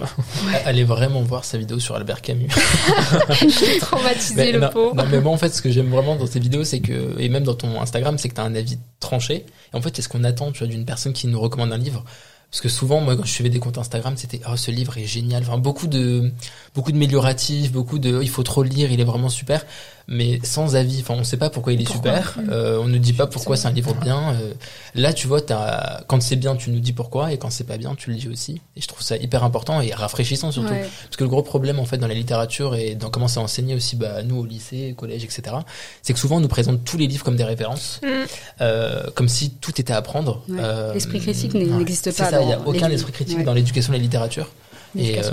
[0.65, 2.49] allez vraiment voir sa vidéo sur Albert Camus.
[3.41, 4.95] J'ai traumatisé Mais le non, pauvre.
[4.95, 7.29] non, mais moi en fait ce que j'aime vraiment dans tes vidéos c'est que et
[7.29, 10.01] même dans ton Instagram c'est que tu as un avis tranché et en fait c'est
[10.01, 12.03] ce qu'on attend tu vois d'une personne qui nous recommande un livre
[12.51, 15.05] Parce que souvent, moi, quand je suivais des comptes Instagram, c'était oh ce livre est
[15.05, 15.43] génial.
[15.43, 16.31] Enfin, beaucoup de
[16.73, 19.65] beaucoup de mélioratifs, beaucoup de il faut trop le lire, il est vraiment super,
[20.09, 20.99] mais sans avis.
[21.01, 22.37] Enfin, on sait pas pourquoi il est Pourquoi super.
[22.49, 24.33] Euh, on ne dit pas pourquoi c'est un livre bien.
[24.33, 24.53] Euh,
[24.95, 27.77] là, tu vois, t'as quand c'est bien, tu nous dis pourquoi, et quand c'est pas
[27.77, 28.59] bien, tu le dis aussi.
[28.75, 30.69] Et je trouve ça hyper important et rafraîchissant surtout.
[30.73, 30.89] Ouais.
[31.03, 33.75] Parce que le gros problème en fait dans la littérature et dans comment c'est enseigné
[33.75, 35.55] aussi bah, nous au lycée, au collège, etc.
[36.01, 38.07] C'est que souvent on nous présente tous les livres comme des références, Mm.
[38.61, 40.41] euh, comme si tout était à apprendre.
[40.49, 40.57] Ouais.
[40.59, 43.93] Euh, L'esprit critique n'existe C'est pas ça, il n'y a aucun esprit critique dans l'éducation
[43.93, 44.49] et la littérature.
[44.97, 45.21] Et euh,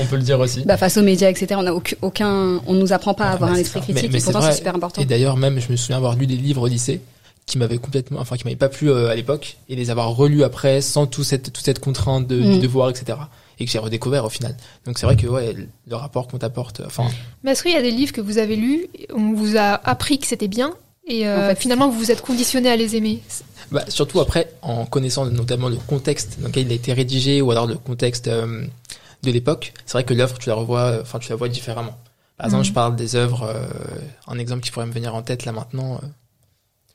[0.00, 0.62] on peut le dire aussi.
[0.64, 3.52] Bah, face aux médias, etc., on a aucun, on nous apprend pas à Ah, avoir
[3.52, 5.02] un esprit critique, Mais- mais et pourtant c'est super important.
[5.02, 7.00] Et d'ailleurs, même, je me souviens avoir lu des livres au lycée
[7.46, 10.42] qui m'avaient complètement, enfin, qui m'avaient pas plu euh, à l'époque, et les avoir relus
[10.42, 12.60] après, sans tout cette, toute cette contrainte de, du Mm.
[12.60, 13.18] devoir, etc.
[13.58, 14.56] Et que j'ai redécouvert au final.
[14.84, 15.54] Donc c'est vrai que, ouais,
[15.88, 17.04] le rapport qu'on t'apporte, enfin,
[17.44, 20.18] Mais est-ce qu'il y a des livres que vous avez lus, on vous a appris
[20.18, 20.74] que c'était bien,
[21.08, 23.22] et euh, En fait, finalement vous vous êtes conditionné à les aimer?
[23.70, 27.50] Bah, surtout après, en connaissant notamment le contexte dans lequel il a été rédigé, ou
[27.50, 28.64] alors le contexte euh,
[29.22, 31.96] de l'époque, c'est vrai que l'œuvre, tu la revois, euh, enfin, tu la vois différemment.
[32.36, 32.68] Par exemple, Mhm.
[32.68, 33.66] je parle des œuvres, euh,
[34.28, 35.94] un exemple qui pourrait me venir en tête là maintenant.
[35.94, 36.06] euh,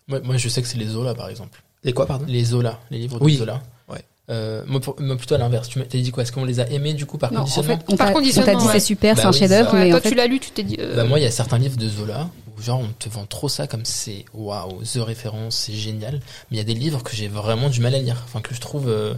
[0.08, 1.62] moi, moi, je sais que c'est les Zola, par exemple.
[1.84, 2.26] Les quoi, pardon?
[2.28, 3.38] Les Zola, les livres de Oui.
[3.38, 3.62] Zola.
[3.90, 4.04] Ouais.
[4.30, 5.68] Euh, moi, pour- moi, plutôt à l'inverse.
[5.68, 6.24] Tu m'as dit quoi?
[6.24, 7.78] Est-ce qu'on les a aimés du coup par Non, en conditionnement?
[7.78, 8.72] fait, on Par t'a on t'a conditionnement, dit ouais.
[8.74, 9.74] c'est super, Bah c'est un oui, chef-d'œuvre.
[9.74, 10.78] Ouais, mais Toi en fait, tu l'as lu, tu t'es dit...
[10.80, 12.30] euh, Bah, moi, il y a certains livres de Zola
[12.62, 16.16] genre on te vend trop ça comme c'est waouh, the référence, c'est génial.
[16.50, 18.22] Mais il y a des livres que j'ai vraiment du mal à lire.
[18.26, 19.14] Enfin, que je trouve euh,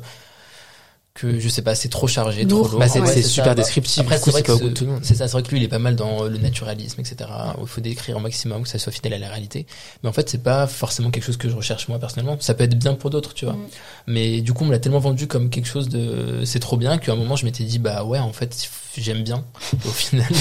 [1.14, 2.62] que je sais pas, c'est trop chargé, Lourd.
[2.62, 2.80] trop lourd.
[2.80, 3.28] Bah, c'est- Ouais, ça.
[3.30, 5.06] super Bah, descriptif, Après, c'est vrai que ce- tout le monde.
[5.06, 7.30] ça, c'est vrai que lui, il est pas mal dans le naturalisme, etc.
[7.60, 9.68] Où il faut décrire au maximum que ça soit fidèle à la réalité.
[10.02, 12.36] Mais en fait, c'est pas forcément quelque chose que je recherche moi personnellement.
[12.40, 13.54] Ça peut être bien pour d'autres, tu vois.
[13.54, 13.68] Mm.
[14.08, 16.98] Mais du coup, on me l'a tellement vendu comme quelque chose de, c'est trop bien
[16.98, 18.68] qu'à un moment, je m'étais dit, bah ouais, en fait,
[19.02, 19.44] j'aime bien.
[19.86, 20.32] Au final,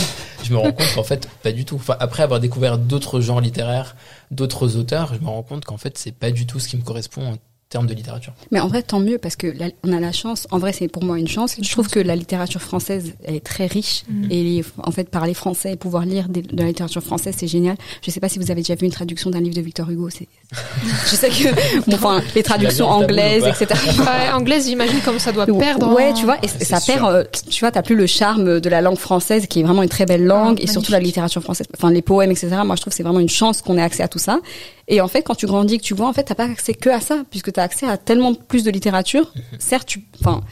[0.42, 1.76] je me rends compte qu'en fait, pas du tout.
[1.76, 3.96] Enfin, après avoir découvert d'autres genres littéraires,
[4.30, 6.82] d'autres auteurs, je me rends compte qu'en fait, c'est pas du tout ce qui me
[6.82, 7.38] correspond
[7.72, 8.32] termes de littérature.
[8.52, 10.46] Mais en vrai, tant mieux parce que la- on a la chance.
[10.50, 11.56] En vrai, c'est pour moi une chance.
[11.60, 14.02] Je trouve que la littérature française, elle est très riche.
[14.08, 14.28] Mhm.
[14.30, 17.76] Et en fait, parler français et pouvoir lire des- de la littérature française, c'est génial.
[18.04, 20.08] Je sais pas si vous avez déjà vu une traduction d'un livre de Victor Hugo.
[20.10, 20.28] C'est,
[21.10, 21.48] je sais que,
[21.90, 23.66] bon, enfin, les traductions anglaises, etc.
[23.98, 25.92] ouais, anglaise, j'imagine comme ça doit perdre.
[25.94, 26.94] Ouais, en- tu vois, et c'est ça sûr.
[26.94, 27.06] perd.
[27.06, 29.88] euh, tu vois, t'as plus le charme de la langue française, qui est vraiment une
[29.88, 31.66] très belle langue, Ah, et surtout la littérature française.
[31.76, 32.48] Enfin, les poèmes, etc.
[32.64, 34.40] Moi, je trouve que c'est vraiment une chance qu'on ait accès à tout ça.
[34.88, 36.90] Et en fait, quand tu grandis, que tu vois, en fait, t'as pas accès que
[36.90, 39.32] à ça, puisque t'as accès à tellement plus de littérature.
[39.34, 39.42] Mhm.
[39.58, 40.42] Certes, tu, enfin,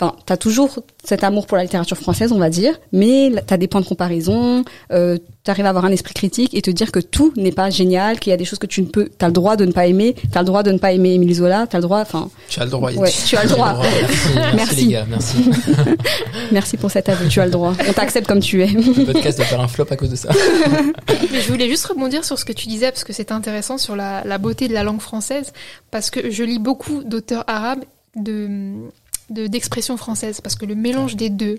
[0.00, 3.68] Enfin, t'as toujours cet amour pour la littérature française, on va dire, mais t'as des
[3.68, 7.34] points de comparaison, euh, t'arrives à avoir un esprit critique et te dire que tout
[7.36, 9.56] n'est pas génial, qu'il y a des choses que tu ne peux, t'as le droit
[9.56, 11.82] de ne pas aimer, t'as le droit de ne pas aimer Émile Zola, t'as le
[11.82, 12.90] droit, enfin, Tu as le droit.
[12.92, 13.74] ouais, tu as le droit.
[13.78, 14.74] Merci, merci, Merci.
[14.86, 15.36] les gars, merci.
[16.52, 17.74] Merci pour cet aveu, tu as le droit.
[17.86, 18.68] On t'accepte comme tu es.
[18.68, 20.30] Le podcast va faire un flop à cause de ça.
[21.32, 23.96] Mais je voulais juste rebondir sur ce que tu disais parce que c'est intéressant sur
[23.96, 25.52] la, la beauté de la langue française
[25.90, 27.84] parce que je lis beaucoup d'auteurs arabes
[28.16, 28.48] de
[29.30, 31.58] de- d'expression française parce que le mélange des deux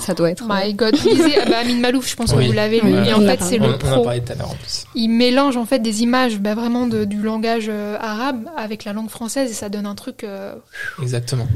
[0.00, 0.44] Ça doit être.
[0.48, 3.18] my god lisez ah bah, Amin Malouf je pense que vous l'avez lu et on
[3.18, 4.54] en a fait c'est on, le on en a pro parlé tout à l'heure en
[4.56, 4.84] plus.
[4.94, 8.92] il mélange en fait des images bah, vraiment de- du langage euh, arabe avec la
[8.92, 10.54] langue française et ça donne un truc euh,
[11.00, 11.46] Exactement.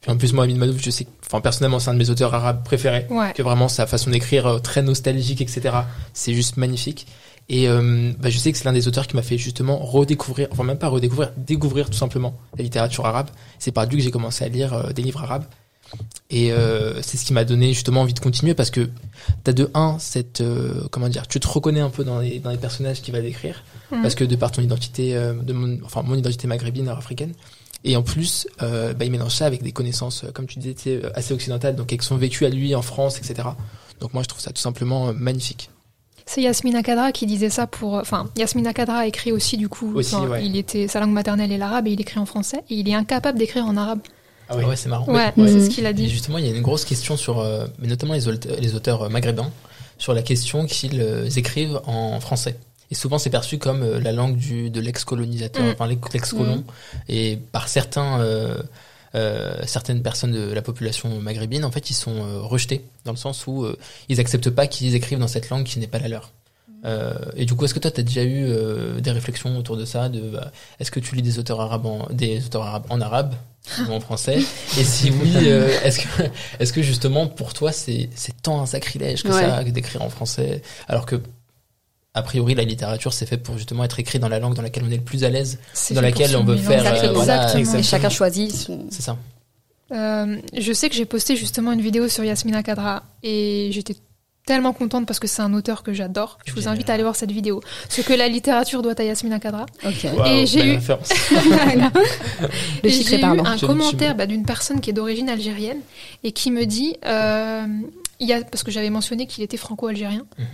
[0.00, 2.08] Puis en plus, moi, Amin Malouf, je sais que, enfin, personnellement, c'est un de mes
[2.08, 3.06] auteurs arabes préférés.
[3.10, 5.70] ouais Que vraiment, sa façon d'écrire, euh, très nostalgique, etc.
[6.14, 7.08] C'est juste magnifique.
[7.48, 10.48] Et euh, bah, je sais que c'est l'un des auteurs qui m'a fait justement redécouvrir,
[10.50, 13.30] enfin même pas redécouvrir, découvrir tout simplement la littérature arabe.
[13.58, 15.44] C'est par lui que j'ai commencé à lire euh, des livres arabes.
[16.28, 18.90] Et euh, c'est ce qui m'a donné justement envie de continuer parce que
[19.42, 22.50] t'as de un cette euh, comment dire, tu te reconnais un peu dans les dans
[22.50, 24.02] les personnages qu'il va décrire Mhm.
[24.02, 27.32] parce que de par ton identité, euh, de mon, enfin mon identité maghrébine, nord-africaine.
[27.84, 31.32] Et en plus, euh, bah, il mélange ça avec des connaissances, comme tu disais, assez
[31.32, 33.48] occidentales, donc avec son vécu à lui en France, etc.
[34.00, 35.70] Donc moi, je trouve ça tout simplement magnifique.
[36.28, 39.92] C'est Yasmina Kadra qui disait ça pour enfin Yasmina Kadra a écrit aussi du coup
[39.94, 40.44] Aussi, enfin, ouais.
[40.46, 42.94] il était sa langue maternelle est l'arabe et il écrit en français et il est
[42.94, 44.00] incapable d'écrire en arabe
[44.48, 45.06] Ah ouais, c'est marrant.
[45.12, 45.48] ouais, Ouais.
[45.48, 47.66] c'est ce qu'il a Et dit justement, il y a une grosse question sur, euh,
[47.78, 49.50] mais notamment les auteurs, les auteurs euh, maghrébins,
[49.98, 52.56] sur la question qu'ils euh, écrivent en français.
[52.90, 55.70] Et souvent, c'est perçu comme euh, la langue du, de l'ex-colonisateur, Mm.
[55.72, 56.64] enfin l'ex-colon.
[57.08, 58.56] Et par certains, euh,
[59.14, 63.16] euh, certaines personnes de la population maghrébine, en fait, ils sont euh, rejetés dans le
[63.18, 63.76] sens où euh,
[64.08, 66.30] ils acceptent pas qu'ils écrivent dans cette langue qui n'est pas la leur.
[66.84, 69.76] Euh, et du coup, est-ce que toi, tu as déjà eu euh, des réflexions autour
[69.76, 72.86] de ça de, bah, Est-ce que tu lis des auteurs arabes en, des auteurs arabes
[72.88, 73.34] en arabe
[73.88, 74.38] ou en français?
[74.78, 76.22] Et si oui, euh, est-ce que,
[76.60, 79.40] est-ce que justement pour toi c'est c'est tant un sacrilège que Ouais.
[79.40, 80.62] ça que d'écrire en français?
[80.86, 81.20] Alors que
[82.18, 84.84] a priori la littérature c'est fait pour justement être écrit dans la langue dans laquelle
[84.86, 85.58] on est le plus à l'aise.
[85.72, 87.12] C'est dans laquelle on veut faire, euh, Exactement.
[87.14, 87.78] voilà, Exactement.
[87.78, 88.86] Et chacun choisit son.
[88.90, 89.16] C'est ça.
[89.90, 93.96] Euh, je sais que j'ai posté justement une vidéo sur Yasmina Kadra et j'étais
[94.44, 96.38] tellement contente parce que c'est un auteur que j'adore.
[96.46, 96.74] Je vous Génial.
[96.74, 97.60] invite à aller voir cette vidéo.
[97.90, 99.66] Ce que la littérature doit à Yasmina Kadra.
[100.26, 100.78] Et j'ai eu-.
[102.82, 103.44] Le est parlant.
[103.44, 105.80] un commentaire bah, d'une personne qui est d'origine algérienne
[106.24, 107.66] et qui me dit, euh,
[108.20, 110.44] il y a, parce que j'avais mentionné qu'il était franco-algérien, mais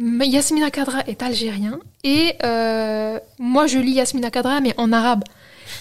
[0.00, 5.24] Yasmina Kadra est algérien et euh, moi je lis Yasmina Kadra mais en arabe.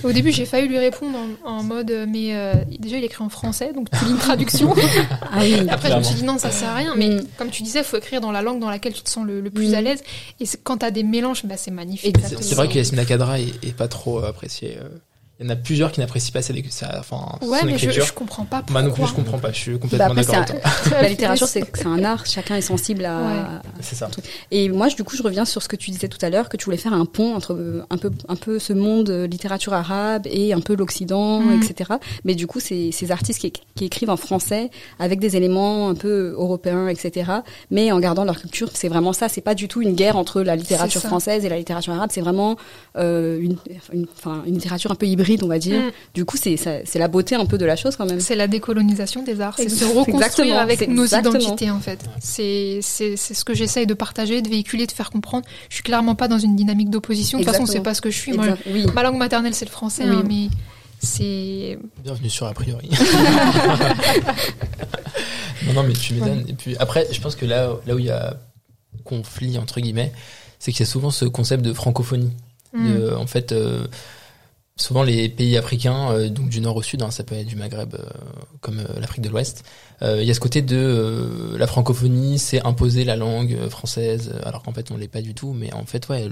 [0.03, 3.23] Au début j'ai failli lui répondre en, en mode euh, mais euh, déjà il écrit
[3.23, 4.73] en français donc tu lis une traduction.
[5.31, 5.67] Ah oui.
[5.69, 7.25] Après je me suis dit non ça sert à rien mais Mm.
[7.37, 9.41] comme tu disais il faut écrire dans la langue dans laquelle tu te sens le,
[9.41, 9.75] le plus Mm.
[9.75, 10.03] à l'aise
[10.39, 12.15] et quand tu as des mélanges bah, c'est magnifique.
[12.39, 14.77] C'est vrai que Yasmina Kadra est, est pas trop appréciée.
[14.79, 14.87] euh.
[15.39, 17.85] Il y en a plusieurs qui n'apprécient pas sa, sa, enfin, Ouais son mais je,
[17.85, 18.05] écriture.
[18.05, 18.81] je comprends pas pourquoi.
[18.81, 19.51] Moi non plus, je comprends pas.
[19.51, 21.01] Je suis Bah complètement après, d'accord avec toi.
[21.01, 22.25] la littérature, c'est un art.
[22.27, 23.17] Chacun est sensible à.
[23.17, 23.43] Ouais.
[23.81, 24.09] C'est ça.
[24.51, 26.49] Et moi, je- du coup, je reviens sur ce que tu disais tout à l'heure,
[26.49, 29.25] que tu voulais faire un pont entre euh, un peu, un peu ce monde euh,
[29.25, 31.63] littérature arabe et un peu l'Occident, Mhm.
[31.63, 31.93] etc.
[32.25, 34.69] Mais du coup, c'est ces artistes qui, qui écrivent en français
[34.99, 37.31] avec des éléments un peu européens, etc.
[37.71, 39.29] Mais en gardant leur culture, c'est vraiment ça.
[39.29, 41.07] C'est pas du tout une guerre entre la littérature ça.
[41.07, 42.11] française et la littérature arabe.
[42.13, 42.55] C'est vraiment
[42.97, 43.57] euh, une,
[43.91, 45.79] une littérature un peu hybride, on va dire.
[45.79, 45.91] Mm.
[46.13, 48.19] Du coup, c'est ça- c'est la beauté un peu de la chose quand même.
[48.19, 51.35] C'est la décolonisation des arts, c'est se Exactement, reconstruire avec nos exactement.
[51.39, 51.99] identités en fait.
[52.19, 55.45] C'est c'est c'est ce que j'essaye de partager, de véhiculer, de faire comprendre.
[55.69, 57.39] Je suis clairement pas dans une dynamique d'opposition.
[57.39, 58.33] De toute façon, c'est pas ce que je suis.
[58.33, 58.85] Moi, Exact- oui.
[58.93, 60.15] ma langue maternelle c'est le français, Oui.
[60.15, 60.47] hein, mais
[60.99, 62.89] c'est Bienvenue sur A priori.
[65.67, 66.45] non, non, mais tu m'étonnes.
[66.47, 68.37] Et puis après, je pense que là, là où il y a
[69.03, 70.11] conflit, entre guillemets,
[70.59, 72.31] c'est qu'il y a souvent ce concept de francophonie.
[72.73, 73.85] De, en fait, euh,
[74.75, 77.55] souvent les pays africains, euh, donc du nord au sud, hein, ça peut être du
[77.55, 78.03] Maghreb euh,
[78.61, 79.63] comme euh, l'Afrique de l'Ouest,
[80.01, 83.69] euh, il y a ce côté de euh, la francophonie, c'est imposer la langue euh,
[83.69, 85.53] française, alors qu'en fait on l'est pas du tout.
[85.53, 86.29] Mais en fait, ouais,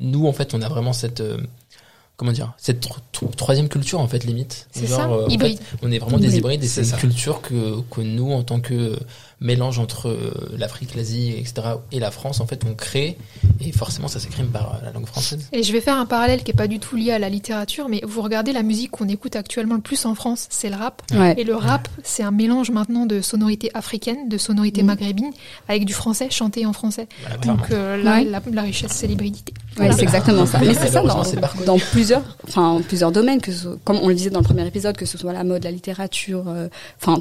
[0.00, 1.38] nous en fait on a vraiment cette euh,
[2.16, 4.66] comment dire cette tro- tro- troisième culture en fait limite.
[4.72, 5.58] C'est Genre, ça, en hybride.
[5.58, 8.42] fait, on est vraiment des Hybride, hybrides et c'est une culture que, que nous, en
[8.42, 8.98] tant que
[9.40, 11.54] mélange entre euh, l'Afrique, l'Asie, etc.,
[11.92, 13.16] et la France, en fait, on crée,
[13.60, 15.48] et forcément, ça s'écrime par la langue française.
[15.52, 17.88] Et je vais faire un parallèle qui est pas du tout lié à la littérature,
[17.88, 21.02] mais vous regardez la musique qu'on écoute actuellement le plus en France, c'est le rap.
[21.14, 21.34] Ouais.
[21.38, 24.86] Et le rap, c'est un mélange maintenant de sonorités africaines, de sonorités Mm.
[24.86, 25.30] maghrébines,
[25.68, 27.06] avec du français chanté en français.
[27.20, 28.24] Voilà, Donc euh, là, Ouais.
[28.24, 29.52] la, la richesse, c'est l'hybridité.
[29.56, 29.92] Ouais, Voilà.
[29.96, 30.58] c'est exactement ça.
[30.58, 31.22] Mais c'est ça dans,
[31.64, 34.66] dans plusieurs, enfin, en plusieurs domaines, que ce- comme on le disait dans le premier
[34.66, 36.68] épisode, que ce soit la mode, la littérature, euh,
[37.00, 37.18] enfin,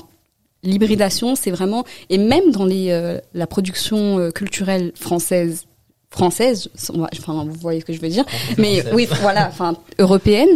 [0.63, 5.65] l'hybridation, c'est vraiment, et même dans les, euh, la production euh, culturelle française,
[6.09, 8.25] française, enfin, vous voyez ce que je veux dire,
[8.57, 8.93] mais Française.
[8.95, 10.49] oui, voilà, enfin, européenne,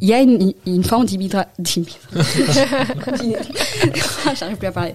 [0.00, 1.84] il y a une, une forme d'hybridation.
[4.38, 4.94] J'arrive plus à parler.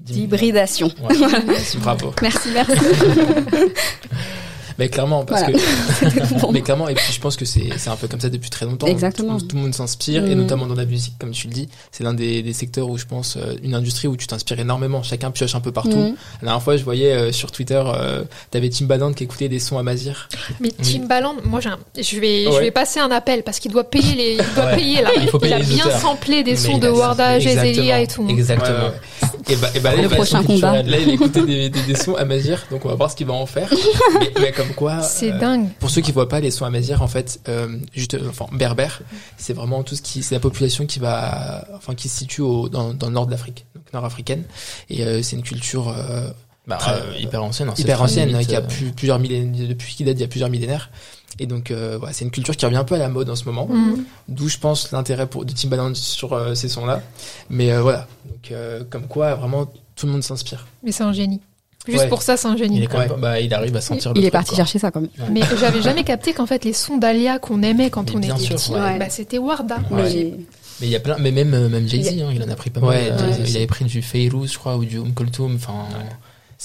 [0.00, 0.90] D'hybridation.
[1.08, 1.14] Ouais.
[1.80, 2.12] Bravo.
[2.20, 2.72] Merci, merci.
[4.78, 5.58] Mais clairement, parce Voilà.
[5.58, 6.34] que.
[6.40, 6.50] Bon.
[6.52, 8.66] Mais clairement, et puis je pense que c'est c'est un peu comme ça depuis très
[8.66, 8.86] longtemps.
[8.86, 9.38] Exactement.
[9.38, 10.40] Tout, tout le monde s'inspire, et Mhm.
[10.42, 11.68] notamment dans la musique, comme tu le dis.
[11.90, 15.02] C'est l'un des, des secteurs où je pense, euh, une industrie où tu t'inspires énormément.
[15.02, 15.90] Chacun pioche un peu partout.
[15.96, 16.14] Mhm.
[16.42, 19.78] La dernière fois, je voyais euh, sur Twitter, euh, t'avais Timbaland qui écoutait des sons
[19.78, 20.28] à Mazir.
[20.60, 20.84] Mais Oui.
[20.84, 24.32] Timbaland, moi un- je vais je vais passer un appel parce qu'il doit payer les
[24.32, 24.76] il doit Ouais.
[24.76, 25.10] payer là.
[25.20, 26.00] Il faut payer a les bien auteurs.
[26.00, 27.38] samplé des Mais sons de a- Warda.
[27.38, 28.26] Gézélia et tout.
[28.28, 28.88] Exactement.
[28.88, 30.82] Ouais, Et bah, et bah, là, prochain combat.
[30.82, 33.32] Là, il des, des, des sons à Mazir, donc on va voir ce qu'il va
[33.34, 33.68] en faire.
[34.20, 35.02] mais, mais comme quoi.
[35.02, 35.68] C'est euh, dingue.
[35.80, 38.46] Pour ceux qui voient pas les sons à Mazir, en fait, euh, juste, euh, enfin,
[38.52, 39.02] berbère,
[39.36, 42.68] c'est vraiment tout ce qui, c'est la population qui va, enfin, qui se situe au,
[42.68, 44.44] dans, dans le nord de l'Afrique, donc nord-africaine,
[44.90, 46.28] et euh, c'est une culture euh,
[46.66, 47.68] Bah, Très- euh, hyper ancienne.
[47.68, 50.24] hein, hyper ancienne, limite, qui a euh, plus, plusieurs millénaires, depuis qui date il y
[50.24, 50.90] a plusieurs millénaires.
[51.38, 53.36] Et donc, euh, voilà, c'est une culture qui revient un peu à la mode en
[53.36, 53.66] ce moment.
[53.66, 54.04] Mhm.
[54.28, 57.00] D'où je pense l'intérêt pour de Timbaland sur euh, ces sons-là.
[57.48, 59.64] Mais euh, voilà, donc euh, comme quoi vraiment
[59.96, 60.66] tout le monde s'inspire.
[60.84, 61.40] Mais c'est un génie.
[61.86, 62.08] Juste Ouais.
[62.08, 62.82] pour ça, c'est un Il génie.
[62.82, 63.16] est quand même, Ouais.
[63.18, 64.56] bah, il arrive à sentir le Il est parti quoi.
[64.58, 65.10] chercher ça quand même.
[65.30, 68.44] Mais j'avais jamais capté qu'en fait les sons d'Alia qu'on aimait quand Mais on était
[68.44, 68.98] sûr, petit, ouais.
[68.98, 69.78] bah, c'était Warda.
[69.90, 70.02] Ouais.
[70.02, 70.32] Mais-
[70.80, 72.42] Mais il y a plein, mais même euh, même Jay Z, Il y hein, il
[72.42, 72.90] en a pris pas mal.
[72.90, 75.54] Ouais, Euh, Jay-Z il avait pris du Feyrouz, je crois, ou du Umm Kulthum.
[75.56, 75.74] Enfin,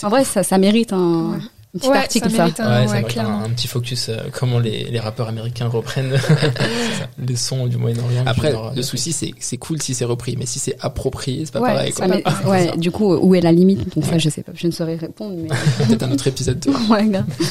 [0.03, 1.39] En vrai, ça, ça mérite un,
[1.85, 1.97] Ouais.
[1.97, 4.59] un petit Ouais, article, ça un- ouais, ouais, ça un, un petit focus euh, comment
[4.59, 6.13] les, les rappeurs américains reprennent
[7.27, 8.23] les sons du Moyen-Orient.
[8.25, 11.61] Après, le souci, c'est c'est cool si c'est repris, mais si c'est approprié, c'est pas
[11.61, 11.93] Ouais, pareil.
[11.93, 12.49] Quoi.
[12.49, 13.93] ouais, du coup, où est la limite?
[13.95, 15.49] Donc ça, je sais pas, je ne saurais répondre, mais
[15.87, 16.59] Peut-être un autre épisode.
[16.59, 16.71] de.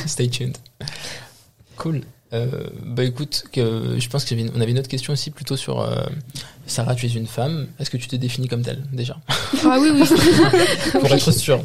[0.07, 0.57] Stay tuned.
[1.77, 2.01] Cool.
[2.33, 2.47] Euh,
[2.85, 6.05] bah écoute, que, je pense qu'on avait une autre question aussi plutôt sur euh,
[6.67, 7.69] Sarah, tu es une femme.
[7.79, 9.17] Est-ce que tu te définis comme telle déjà?
[9.65, 10.09] Ah oui, oui.
[10.93, 11.63] Pour être sûr.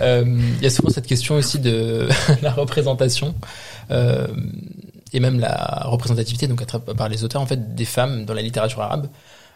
[0.00, 2.08] Euh, Il y a souvent cette question aussi de
[2.42, 3.34] la représentation
[3.90, 4.26] euh,
[5.12, 6.64] et même la représentativité donc
[6.96, 9.08] par les auteurs en fait des femmes dans la littérature arabe.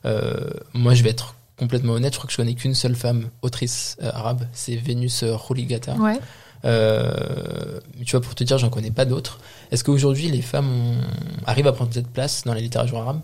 [0.04, 0.34] Euh,
[0.74, 2.12] moi, je vais être complètement honnête.
[2.12, 5.94] Je crois que je connais qu'une seule femme autrice arabe, c'est Vénus Rouligata.
[5.94, 6.20] Ouais.
[6.66, 9.38] Euh, tu vois, pour te dire, j'en connais pas d'autres.
[9.70, 11.00] Est-ce qu'aujourd'hui, les femmes ont-
[11.46, 13.20] arrivent à prendre cette place dans la littérature arabe?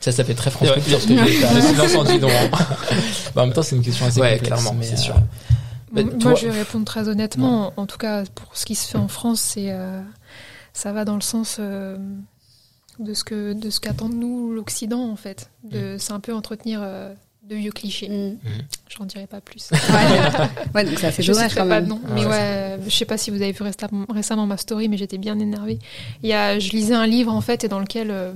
[0.00, 0.80] Ça, ça fait très France Ouais.
[0.80, 1.14] Ce que je dis.
[1.16, 2.28] Le silence en dit non.
[3.34, 4.48] Bah, en même temps, c'est une question assez Ouais, complexe.
[4.62, 5.14] clairement, mais, c'est euh, sûr.
[5.92, 7.72] bah, Moi, toi- je vais répondre très honnêtement.
[7.76, 10.02] En tout cas, pour ce qui se fait en France, c'est euh,
[10.72, 11.96] ça va dans le sens euh,
[12.98, 15.50] de ce que de ce qu'attend de nous l'Occident en fait.
[15.64, 17.14] De c'est un peu entretenir euh,
[17.48, 18.08] de vieux clichés.
[18.08, 18.38] Mm.
[18.96, 19.70] J'en dirai pas plus.
[19.72, 19.78] Ouais.
[20.74, 21.86] ouais, donc ça fait je dommage quand pas même.
[21.88, 23.62] nom, Ah mais ouais, ouais, je sais pas si vous avez vu
[24.08, 25.78] récemment, ma story, mais j'étais bien énervée.
[26.22, 28.32] Il y a, je lisais un livre en fait, et dans lequel euh,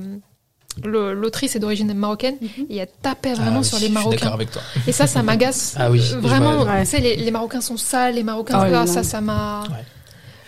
[0.85, 2.67] le- l'autrice est d'origine marocaine, Mhm.
[2.69, 4.33] et elle tapait Ah vraiment oui, sur je les suis d'accord Marocains.
[4.35, 4.63] avec toi.
[4.87, 5.75] Et ça, ça m'agace.
[5.79, 6.63] Ah oui, Euh, je Vraiment.
[6.65, 6.81] Ouais.
[6.83, 9.63] tu sais, les, les Marocains sont sales, les Marocains, Oh là ça, ça m'a.
[9.69, 9.85] Ouais.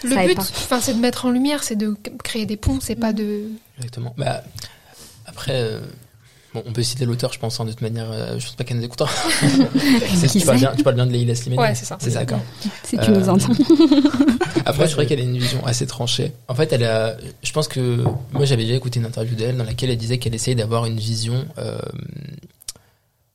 [0.05, 2.95] Le Ça but, enfin, c'est de mettre en lumière, c'est de créer des ponts, c'est
[2.97, 3.45] pas de.
[3.79, 4.15] Exactement.
[4.17, 4.43] Bah,
[5.27, 5.81] après, euh,
[6.59, 8.11] bon, on peut citer l'auteur, je pense, hein, de toute manière.
[8.11, 9.11] euh, je pense pas qu'elle nous écoutera.
[10.15, 11.61] C'est- Qui tu, parles bien, tu parles bien de Leïla Slimani.
[11.63, 11.97] Ouais, c'est ça.
[12.01, 12.41] C'est ça, d'accord.
[12.85, 13.53] Si tu Euh, nous entends.
[14.67, 16.33] Après, je trouvais qu'elle a une vision assez tranchée.
[16.49, 19.65] En fait, elle a, je pense que moi, j'avais déjà écouté une interview d'elle dans
[19.65, 21.79] laquelle elle disait qu'elle essayait d'avoir une vision euh,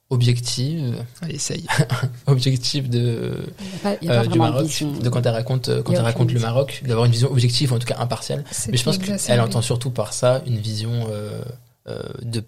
[0.10, 1.66] objective, Allez, essaye.
[2.28, 3.34] objective de
[3.82, 4.92] pas, euh, du Maroc, vision.
[4.92, 6.40] de quand elle raconte euh, quand elle raconte le.
[6.40, 8.44] Maroc, d'avoir une vision objective ou en tout cas impartiale.
[8.52, 11.42] c'est Mais je pense qu'elle entend surtout par ça une vision euh,
[11.88, 12.44] euh, de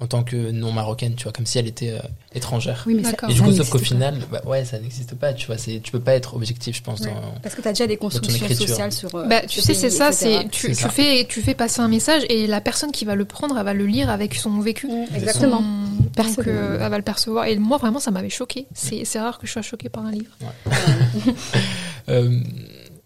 [0.00, 1.98] en tant que non marocaine, tu vois, comme si elle était euh,
[2.32, 2.84] étrangère.
[2.86, 3.30] Oui, mais ça, D'accord.
[3.30, 5.90] Et du coup, sauf qu'au final, bah ouais, ça n'existe pas, tu vois, c'est, tu
[5.90, 7.00] peux pas être objectif, je pense.
[7.00, 7.06] Ouais.
[7.08, 9.12] dans- Parce que tu as déjà des constructions sociales sur.
[9.16, 10.88] euh, Bah, tu sais, c'est ça, c'est tu, C'est tu ça.
[10.88, 13.74] fais tu fais passer un message et la personne qui va le prendre, elle va
[13.74, 14.86] le lire avec son vécu.
[14.86, 15.58] Mm, Exactement.
[15.58, 17.46] Son- Donc, euh, elle va le percevoir.
[17.46, 18.66] Et moi, vraiment, ça m'avait choqué.
[18.74, 20.30] C'est c'est rare que je sois choquée par un livre.
[22.08, 22.40] Euh,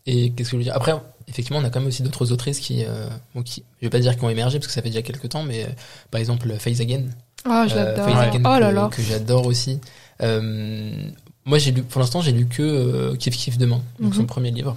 [0.06, 0.76] et qu'est-ce que je veux dire?
[0.76, 0.92] Après,
[1.32, 3.98] effectivement, on a quand même aussi d'autres autrices qui, euh, bon, qui, je vais pas
[3.98, 5.68] dire qui ont émergé parce que ça fait déjà quelques temps, mais euh,
[6.10, 7.04] par exemple, Faith Again,
[7.44, 8.06] Ah, je Euh, l'adore.
[8.44, 8.90] Oh là que, là.
[8.92, 9.80] que j'adore aussi.
[10.22, 10.92] Euh,
[11.44, 14.20] moi, j'ai lu, pour l'instant, j'ai lu que Kiff Kiff demain, donc Mhm.
[14.20, 14.76] son premier livre.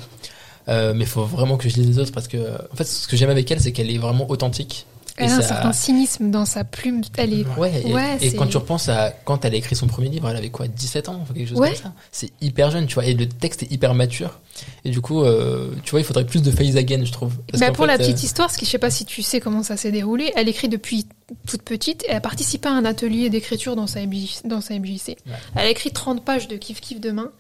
[0.67, 2.37] Mais il faut vraiment que je lise les autres parce que,
[2.71, 4.87] en fait, ce que j'aime avec elle, c'est qu'elle est vraiment authentique.
[5.17, 7.01] Elle Et a un certain cynisme dans sa plume.
[7.17, 7.45] Elle est.
[7.58, 10.10] Ouais, et, Ouais, et c'est- quand tu repenses à quand elle a écrit son premier
[10.10, 11.69] livre, elle avait quoi, 17 ans, quelque chose Ouais.
[11.69, 11.93] comme ça?
[12.12, 14.41] C'est hyper jeune, tu vois, et le texte est hyper mature.
[14.84, 17.34] Et du coup, euh, tu vois, il faudrait plus de Phase Again, je trouve.
[17.49, 19.21] Parce Bah, pour fait, la petite euh, histoire, ce qui, je sais pas si tu
[19.21, 21.08] sais comment ça s'est déroulé, elle écrit depuis
[21.47, 25.08] toute petite et elle participé à un atelier d'écriture dans sa MJ, dans sa MJC.
[25.25, 25.34] Ouais.
[25.56, 27.32] Elle a écrit 30 pages de Kiff Kiff demain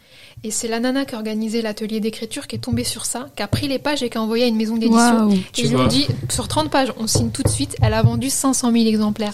[0.43, 3.41] et c'est la nana qui a organisé l'atelier d'écriture qui est tombée sur ça, qui
[3.41, 5.29] a pris les pages et qui a envoyé à une maison d'édition.
[5.31, 7.75] Et Tu ils lui ont dit, sur 30 pages, on signe tout de suite.
[7.81, 9.33] Elle a vendu 500 000 exemplaires.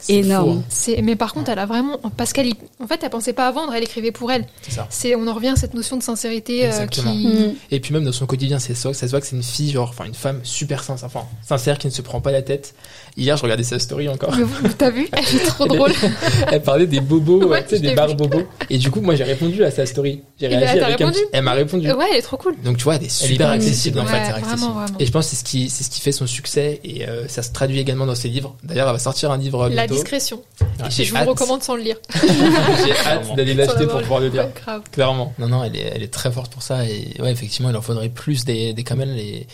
[0.00, 0.58] c'est énorme.
[0.58, 0.62] hein.
[0.70, 3.50] C'est, mais par contre, elle a vraiment, parce qu'elle, en fait, elle pensait pas à
[3.52, 4.46] vendre, elle écrivait pour elle.
[4.88, 7.54] C'est on en revient à cette notion de sincérité euh, qui, Mm.
[7.70, 9.70] Et puis même dans son quotidien, c'est ça, ça se voit que c'est une fille,
[9.72, 12.74] genre, enfin, une femme super sincère, enfin, sincère qui ne se prend pas la tête.
[13.18, 14.34] Hier, je regardais sa story encore.
[14.76, 15.90] T'as vu Elle est trop drôle.
[16.52, 18.14] Elle parlait des bobos, Ouais, tu sais, des vu.
[18.14, 18.42] bobos.
[18.68, 20.20] Et du coup, moi, j'ai répondu à sa story.
[20.38, 21.90] J'ai Et elle réagi t'a avec un répondu petit- Elle m'a répondu.
[21.90, 22.54] Ouais, elle est trop cool.
[22.62, 24.16] Donc tu vois, elle est Elle est super hyper accessible en Ouais, fait.
[24.18, 24.60] accessible.
[24.72, 24.86] vraiment.
[24.98, 27.26] Et je pense que c'est ce qui c'est ce qui fait son succès et euh,
[27.26, 28.54] ça se traduit également dans ses livres.
[28.62, 29.94] D'ailleurs, elle va sortir un livre La bientôt.
[29.94, 30.42] discrétion.
[30.80, 31.96] Ah, je vous hâte- recommande sans le lire.
[32.84, 34.44] J'ai hâte d'aller l'acheter pour pouvoir le lire.
[34.44, 34.82] Ouais, grave.
[34.92, 35.32] Clairement.
[35.38, 37.82] Non non, elle est elle est très forte pour ça et ouais, effectivement, il en
[37.82, 39.46] faudrait plus des des elle et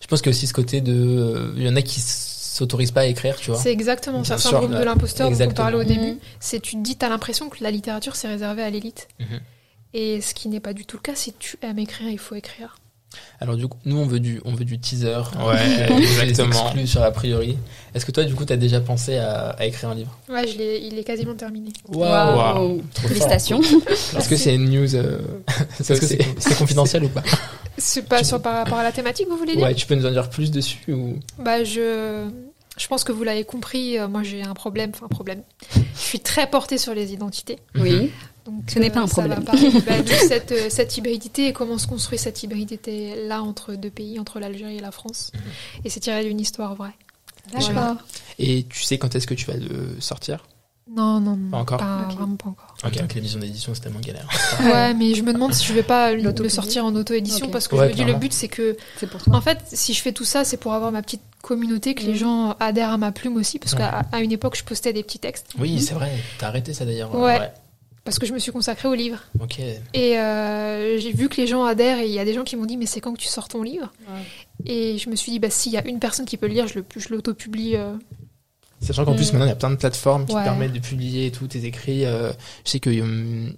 [0.00, 2.00] je pense qu'il y a aussi ce côté de euh, il y en a qui
[2.56, 3.58] s'autorisent pas à écrire, tu vois.
[3.60, 4.84] C'est exactement ça, Bien sûr, syndrome de ouais.
[4.84, 5.64] l'imposteur dont on Exactement.
[5.70, 6.12] parlait au début.
[6.12, 6.18] Mhm.
[6.40, 9.08] C'est tu te dis, t'as l'impression que la littérature c'est réservé à l'élite.
[9.20, 9.40] Mhm.
[9.92, 12.34] Et ce qui n'est pas du tout le cas, si tu aimes écrire, il faut
[12.34, 12.76] écrire.
[13.40, 15.22] Alors du coup, nous on veut du on veut du teaser.
[15.44, 15.88] Ouais,
[16.22, 16.50] exactement.
[16.66, 17.56] exclus sur a priori.
[17.94, 20.16] Est-ce que toi du coup tu as déjà pensé à, à écrire un livre?
[20.28, 21.72] Ouais, je l'ai, il est quasiment terminé.
[21.88, 22.82] Waouh.
[22.94, 23.60] Trop Félicitations.
[24.16, 25.18] Est-ce que c'est une news euh,
[25.80, 27.22] Est-ce que c'est confidentiel ou pas?
[27.78, 29.64] C'est pas sur, par rapport à la thématique, vous voulez dire?
[29.64, 31.18] Ouais, tu peux nous en dire plus dessus ou?
[31.38, 32.28] Bah, je,
[32.76, 33.98] je pense que vous l'avez compris.
[33.98, 34.90] euh, moi, j'ai un problème.
[34.94, 35.42] Enfin, un problème.
[35.74, 37.58] Je suis très portée sur les identités.
[37.76, 38.10] Oui.
[38.46, 39.44] Donc, Ce n'est pas un ça va problème.
[39.44, 43.74] parler, bah, de cette, euh, cette hybridité et comment se construit cette hybridité là entre
[43.74, 45.30] deux pays, entre l'Algérie et la France.
[45.34, 45.40] Mhm.
[45.84, 46.94] Et c'est tiré d'une histoire vraie.
[47.52, 47.96] D'accord.
[48.38, 50.44] Et tu sais quand est-ce que tu vas le sortir?
[50.92, 51.50] Non, non, non.
[51.50, 51.78] Pas encore?
[51.78, 52.08] Pas-.
[52.16, 52.74] Vraiment pas encore.
[52.84, 54.26] Ok, avec les maisons d'édition, c'est tellement galère.
[54.60, 57.76] Ouais, mais je me demande si je vais pas le- sortir en auto-édition parce que
[57.76, 59.36] Ouais, je me dis le but c'est que C'est pour toi.
[59.36, 62.12] en fait si je fais tout ça c'est pour avoir ma petite communauté que les
[62.12, 62.18] Mhm.
[62.18, 63.78] gens adhèrent à ma plume aussi parce Ouais.
[63.78, 66.10] qu'à à une époque je postais des petits textes Oui, c'est vrai.
[66.38, 67.14] T'as arrêté ça d'ailleurs.
[67.14, 67.52] Ouais.
[68.04, 69.22] Parce que je me suis consacrée au livre.
[69.94, 72.56] Et euh, j'ai vu que les gens adhèrent et il y a des gens qui
[72.56, 73.92] m'ont dit mais c'est quand que tu sors ton livre?
[74.66, 76.66] Et je me suis dit bah s'il y a une personne qui peut le lire
[76.66, 77.94] je le je l'auto-publie euh.
[78.82, 79.32] Sachant qu'en plus Mm.
[79.32, 80.40] maintenant il y a plein de plateformes qui Ouais.
[80.40, 82.06] te permettent de publier et tout tes écrits.
[82.06, 82.32] euh,
[82.64, 82.94] je sais qu'il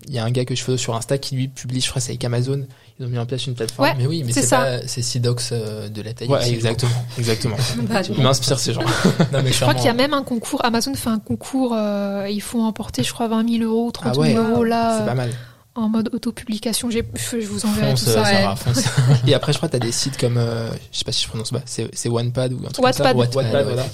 [0.08, 2.10] y a un gars que je follow sur Insta qui lui publie, je crois, c'est
[2.10, 2.66] avec Amazon.
[2.98, 3.88] Ils ont mis en place une plateforme.
[3.88, 4.58] Ouais, mais oui, mais c'est ça.
[4.58, 6.28] pas, c'est Sidox euh, de la taille.
[6.28, 6.90] Ouais, exactement.
[7.18, 7.56] Exactement.
[7.88, 8.80] Bah, je- Il m'inspire ces gens.
[9.32, 12.26] non, mais je crois qu'il y a même un concours Amazon fait un concours euh,
[12.28, 14.32] ils font emporter je crois 20 000 euros 30 Ah ouais.
[14.32, 15.30] 000 euros là C'est euh, pas mal.
[15.74, 16.90] En mode autopublication.
[16.90, 18.22] J'ai- Je vous enverrai Fonce, tout ça.
[18.22, 18.42] ouais.
[18.42, 18.56] Sarah.
[19.26, 21.28] Et après, je crois que t'as des sites comme, euh, je sais pas si je
[21.28, 23.16] prononce pas, c'est c'est OnePad ou un truc Wattpad.
[23.16, 23.36] comme ça.
[23.38, 23.84] Wattpad, voilà.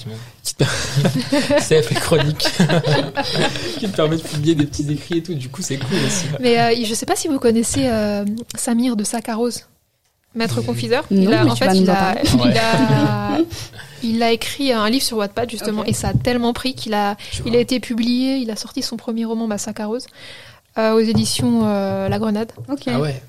[1.60, 2.48] CF les chroniques.
[3.78, 5.34] qui te permet de publier des petits écrits et tout.
[5.34, 6.26] Du coup, c'est cool aussi.
[6.40, 8.24] Mais euh, je sais pas si vous connaissez euh,
[8.56, 9.66] Samir de Saccharose,
[10.34, 11.04] maître confiseur.
[11.10, 12.20] Non, il a, en tu fait, il a, parler.
[12.44, 13.38] il a,
[14.02, 17.16] il a écrit un livre sur Wattpad justement, et ça a tellement pris qu'il a,
[17.44, 17.56] il vois.
[17.58, 18.36] a été publié.
[18.38, 20.06] Il a sorti son premier roman, bah, Saccharose,
[20.78, 22.52] euh, aux éditions euh, La Grenade.
[22.86, 23.20] Ah ouais.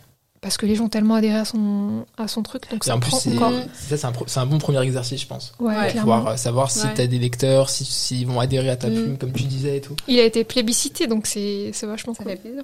[0.42, 2.96] parce que les gens ont tellement adhéré à son, à son truc, donc Et ça
[2.96, 3.52] en plus, prend c'est encore.
[3.74, 4.06] ça, c'est
[4.38, 5.54] un, un bon premier exercice, je pense.
[5.60, 5.94] Ouais, Ouais.
[5.94, 6.94] Pouvoir euh, savoir si Ouais.
[6.96, 8.94] t'as des lecteurs, si- s'ils vont adhérer à ta Mm.
[8.94, 9.96] plume, comme tu disais et tout.
[10.08, 12.32] Il a été plébiscité, donc c'est c'est vachement Ça cool.
[12.34, 12.64] fait plaisir.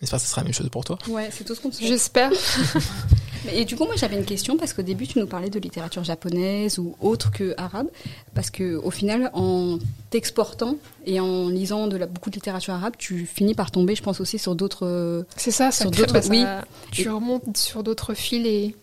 [0.00, 0.98] J'espère que ce sera la même chose pour toi.
[1.08, 1.88] Ouais, c'est tout ce qu'on te souhaite.
[1.88, 2.30] J'espère.
[3.52, 6.04] Et du coup, moi, j'avais une question parce qu'au début, tu nous parlais de littérature
[6.04, 7.88] japonaise ou autre que arabe,
[8.34, 9.78] parce que au final, en
[10.10, 10.76] t'exportant
[11.06, 14.20] et en lisant de la, beaucoup de littérature arabe, tu finis par tomber, je pense
[14.20, 15.24] aussi sur d'autres.
[15.36, 16.44] C'est ça, ça Sur d'autres- bah, ça- oui.
[16.92, 18.76] Tu remontes sur d'autres fils et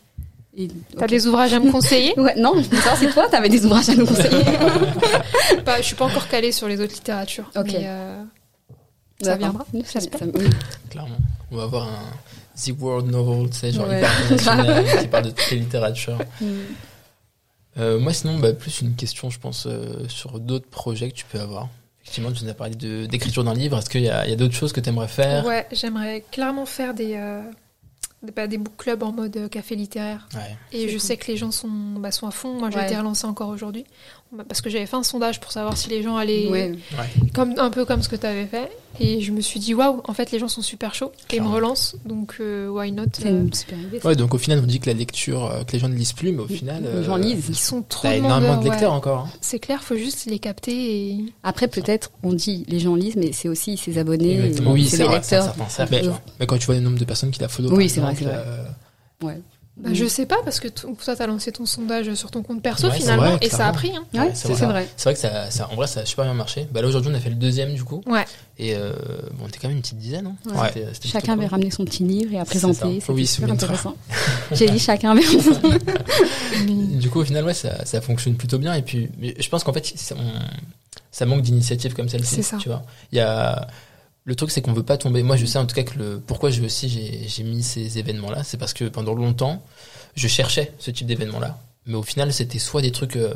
[0.58, 2.14] et- t'as des ouvrages à me conseiller.
[2.20, 4.44] Ouais, non, je c'est toi, t'avais des ouvrages à nous conseiller.
[5.64, 7.50] Pas- je suis pas encore calée sur les autres littératures.
[7.56, 7.68] Ok.
[7.68, 8.24] Mais, euh,
[9.22, 10.46] Ça viendra, Ça, ça- oui.
[10.90, 11.18] Clairement.
[11.52, 12.00] On va avoir un
[12.66, 14.00] The World Novel, tu sais, genre Ouais.
[14.00, 16.20] hyper international, qui parle de toutes les littératures.
[16.42, 16.46] Mm.
[17.78, 21.26] Euh, moi, sinon, bah, plus une question, je pense, euh, sur d'autres projets que tu
[21.26, 21.70] peux avoir.
[22.04, 23.78] Effectivement, tu nous as parlé de- d'écriture d'un livre.
[23.78, 25.46] Est-ce qu'il y a, il y a d'autres choses que tu aimerais faire?
[25.46, 27.42] Ouais, j'aimerais clairement faire des, euh,
[28.24, 30.28] des, bah, des book clubs en mode café littéraire.
[30.34, 30.58] Ouais.
[30.72, 31.00] Et C'est je cool.
[31.00, 32.54] sais que les gens sont, bah, sont à fond.
[32.60, 32.86] Moi, j'ai Ouais.
[32.88, 33.86] été relancée encore aujourd'hui.
[34.34, 36.48] Bah, Parce que j'avais fait un sondage pour savoir si les gens allaient.
[36.48, 36.76] Ouais.
[37.34, 38.70] Comme, un peu comme ce que tu avais fait.
[39.00, 41.12] Et je me suis dit, waouh, en fait, les gens sont super chauds.
[41.32, 41.96] Et ils me relancent.
[42.06, 44.00] Donc, euh, why not C'est euh, une super idée.
[44.00, 44.08] ça.
[44.10, 46.12] Ouais, donc au final, on dit que la lecture, euh, que les gens ne lisent
[46.14, 46.84] plus, mais au final.
[46.84, 47.46] Les gens euh, lisent.
[47.50, 48.72] Ils sont trop T'as énormément de ouais.
[48.72, 49.28] lecteurs encore.
[49.28, 49.32] hein.
[49.42, 51.26] C'est clair, faut juste les capter et.
[51.44, 54.52] Après, peut-être, on dit les gens lisent, mais c'est aussi ses abonnés.
[54.66, 55.70] Oui, c'est les vrai, c'est un lecteurs.
[55.72, 58.16] cercle, Mais- quand tu vois le nombre de personnes qui la follow, Oui, c'est vrai,
[58.18, 58.34] c'est vrai.
[58.36, 58.66] euh,
[59.24, 59.40] Ouais.
[59.80, 62.88] Bah, je sais pas, parce que toi, t'as lancé ton sondage sur ton compte perso
[62.88, 63.92] Ouais, finalement, vrai, et ça a pris.
[63.96, 64.04] Hein.
[64.14, 64.66] Ouais, Ouais, c'est vrai.
[64.66, 64.88] vrai.
[64.98, 66.68] C'est vrai que ça, ça, en vrai, ça a super bien marché.
[66.72, 68.02] Bah, là, aujourd'hui, on a fait le deuxième, du coup.
[68.06, 68.26] Ouais.
[68.58, 68.92] Et euh,
[69.38, 70.28] bon, on était quand même une petite dizaine.
[70.28, 70.54] Hein.
[70.54, 70.86] Ouais.
[71.06, 71.52] Chacun avait cool.
[71.52, 72.74] ramené son petit livre et présenté.
[72.80, 72.86] ça.
[73.00, 73.96] C'était Oui, super intéressant.
[74.52, 75.22] J'ai dit chacun avait
[76.66, 78.74] Du coup, au final, ouais, ça, ça fonctionne plutôt bien.
[78.74, 80.40] Et puis, mais je pense qu'en fait, ça, on-
[81.12, 82.42] ça manque d'initiatives comme celle-ci.
[82.60, 83.68] Tu vois, il y a
[84.26, 85.24] le truc, c'est qu'on veut pas tomber.
[85.24, 87.98] Moi, je sais en tout cas que le pourquoi je aussi j'ai j'ai mis ces
[87.98, 89.64] événements-là, c'est parce que pendant longtemps,
[90.16, 93.34] je cherchais ce type d'événement-là, mais au final, c'était soit des trucs euh,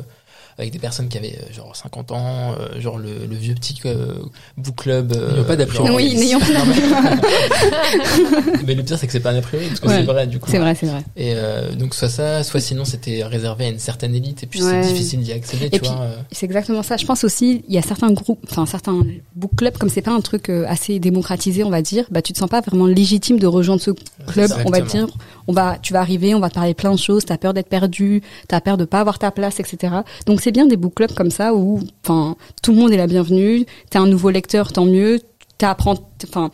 [0.58, 3.76] avec des personnes qui avaient euh, genre 50 ans, euh, genre le, le vieux petit
[3.86, 4.14] euh,
[4.56, 5.12] book club.
[5.16, 5.86] euh, pas d'a priori.
[5.88, 9.66] genre- Oui, n'ayant pas mais- mais le pire, c'est que c'est pas un a priori,
[9.68, 9.96] parce que Ouais.
[9.96, 10.50] c'est vrai, du coup.
[10.50, 11.02] C'est vrai, c'est vrai.
[11.16, 14.62] Et euh, donc soit ça, soit sinon c'était réservé à une certaine élite et puis
[14.62, 14.82] Ouais.
[14.82, 16.00] c'est difficile d'y accéder, tu Et vois.
[16.02, 16.16] euh.
[16.32, 16.96] C'est exactement ça.
[16.96, 19.00] Je pense aussi, il y a certains groupes, enfin certains
[19.34, 22.38] book clubs, comme c'est pas un truc assez démocratisé, on va dire, bah tu te
[22.38, 23.90] sens pas vraiment légitime de rejoindre ce
[24.26, 24.50] club.
[24.64, 25.06] On va dire,
[25.46, 27.24] on va, tu vas arriver, on va te parler plein de choses.
[27.24, 29.94] T'as peur d'être perdu, t'as peur de pas avoir ta place, etc.
[30.26, 33.06] Donc c'est bien des book clubs comme ça où, enfin, tout le monde est la
[33.06, 33.64] bienvenue.
[33.90, 35.20] T'es un nouveau lecteur, tant mieux.
[35.58, 35.96] T'apprends,
[36.28, 36.50] enfin.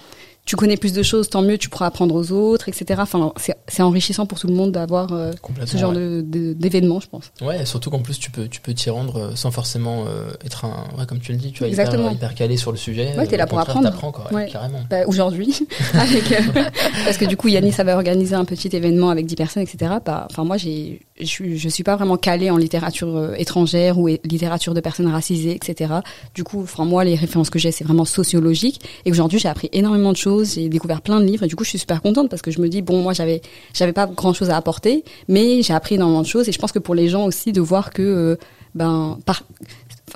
[0.50, 3.00] Tu connais plus de choses, tant mieux, tu pourras apprendre aux autres, etc.
[3.04, 3.32] Enfin,
[3.68, 5.30] c'est enrichissant pour tout le monde d'avoir euh,
[5.64, 6.22] ce genre ouais.
[6.24, 7.30] d'événement, je pense.
[7.40, 10.64] Ouais, surtout qu'en plus tu peux tu peux t'y rendre euh, sans forcément euh, être
[10.64, 13.14] un ouais, comme tu le dis, tu vois, hyper, hyper calé sur le sujet.
[13.16, 13.84] Ouais, t'es là pour apprendre.
[13.84, 14.80] t'apprends, quoi, ouais, carrément.
[14.90, 15.56] Bah, aujourd'hui,
[15.94, 16.40] avec, euh,
[17.04, 19.98] parce que du coup Yannis avait organisé un petit événement avec 10 personnes, etc.
[20.04, 24.74] Bah, enfin moi j'ai, je je suis pas vraiment calée en littérature étrangère ou littérature
[24.74, 25.94] de personnes racisées, etc.
[26.34, 28.80] Du coup, enfin moi les références que j'ai c'est vraiment sociologique.
[29.04, 31.64] Et aujourd'hui j'ai appris énormément de choses, j'ai découvert plein de livres et du coup
[31.64, 33.42] je suis super contente parce que je me dis bon moi j'avais,
[33.74, 36.72] j'avais pas grand chose à apporter, mais j'ai appris énormément de choses et je pense
[36.72, 38.36] que pour les gens aussi de voir que euh,
[38.74, 39.42] ben par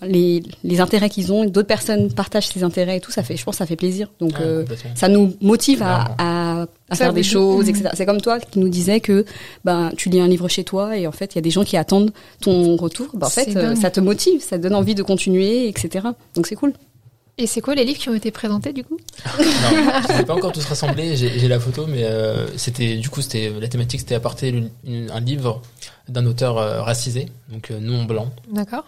[0.03, 3.45] les, les intérêts qu'ils ont, d'autres personnes partagent ces intérêts et tout, ça fait, je
[3.45, 4.11] pense, que ça fait plaisir.
[4.21, 4.65] Donc, Ouais, euh,
[4.95, 7.91] ça nous motive à, à, faire des choses, etc.
[7.95, 9.25] C'est comme toi qui nous disais que
[9.65, 11.65] ben tu lis un livre chez toi et en fait il y a des gens
[11.65, 13.09] qui attendent ton retour.
[13.15, 16.09] Ben, en fait, euh, ça te motive, ça te donne envie de continuer, etc.
[16.35, 16.73] Donc c'est cool.
[17.37, 18.97] Et c'est quoi les livres qui ont été présentés du coup
[19.39, 19.45] Non,
[20.09, 23.09] je les ai pas encore tous rassemblés, j'ai j'ai la photo, mais euh, c'était du
[23.11, 24.49] coup c'était la thématique c'était apporter
[24.85, 25.61] une- un livre
[26.09, 28.33] d'un auteur euh, racisé, donc euh, non blanc.
[28.53, 28.85] D'accord.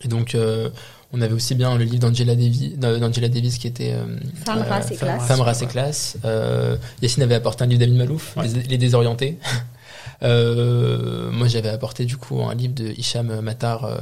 [0.00, 0.68] Et donc euh,
[1.12, 4.04] on avait aussi bien le livre d'Angela Davis, d'Angela Davis qui était euh,
[4.44, 5.26] Femme, race et classe.
[5.28, 6.16] Femme, race et classe.
[6.24, 9.38] Euh, Yacine avait apporté un livre d'Amin Malouf, les, les désorientés.
[10.22, 13.98] Euh, moi j'avais apporté du coup un livre de Hicham Matar, euh,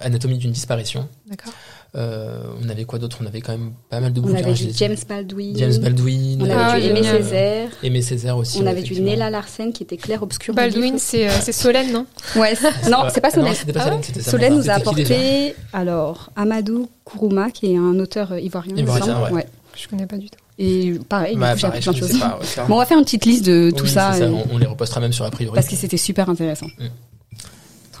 [0.00, 1.08] Anatomie d'une disparition.
[1.28, 1.52] D'accord.
[1.94, 3.18] Euh, on avait quoi d'autre?
[3.22, 4.38] On avait quand même pas mal de On bouquins.
[4.38, 7.02] avait je du James Baldwin, James Baldwin, on euh, Ah, avait du Aimé.
[7.02, 8.58] Césaire, Aimé Césaire aussi.
[8.58, 8.98] on ouais, avait du.
[9.02, 10.54] Nella Larsen qui était clair obscur.
[10.54, 12.06] Baldwin, c'est euh, c'est Solène, non?
[12.36, 12.54] Ouais,
[12.90, 13.72] non, c'est pas Ah non, Solène.
[13.74, 14.22] pas Ah Solène, ouais?
[14.22, 18.74] Solène nous a apporté alors Amadou Kourouma qui est un auteur ivoirien.
[18.76, 19.32] Ivoirien, semble.
[19.34, 19.46] ouais.
[19.76, 20.38] Je connais pas du tout.
[20.58, 22.18] Et pareil, Bah, j'ai pareil, appris plein de choses.
[22.20, 22.38] pas.
[22.40, 22.66] ouais.
[22.68, 24.66] Bon, on va faire une petite liste de tout Oui, ça, et- On, on les
[24.66, 25.54] repostera même sur a priori.
[25.54, 26.66] parce que c'était super intéressant.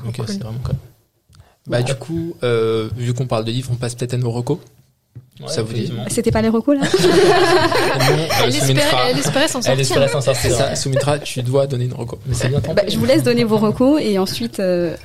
[0.04, 0.24] Donc cool.
[0.28, 0.74] c'est vraiment cool.
[1.66, 4.58] Bah du coup, euh, vu qu'on parle de livres, on passe peut-être à nos recos.
[5.46, 6.82] ça vous dit C'était pas les recos là
[7.98, 9.80] Non, euh, Elle espérait, Soumitra- elle espérait s'en Elle sortir.
[9.80, 10.42] espérait s'en sortir.
[10.42, 10.74] C'est ça.
[10.76, 12.18] Soumitra, tu dois donner une reco.
[12.26, 12.74] Mais c'est bien tenté.
[12.74, 14.58] Bah, Je vous laisse donner vos recos et ensuite.
[14.60, 14.96] euh,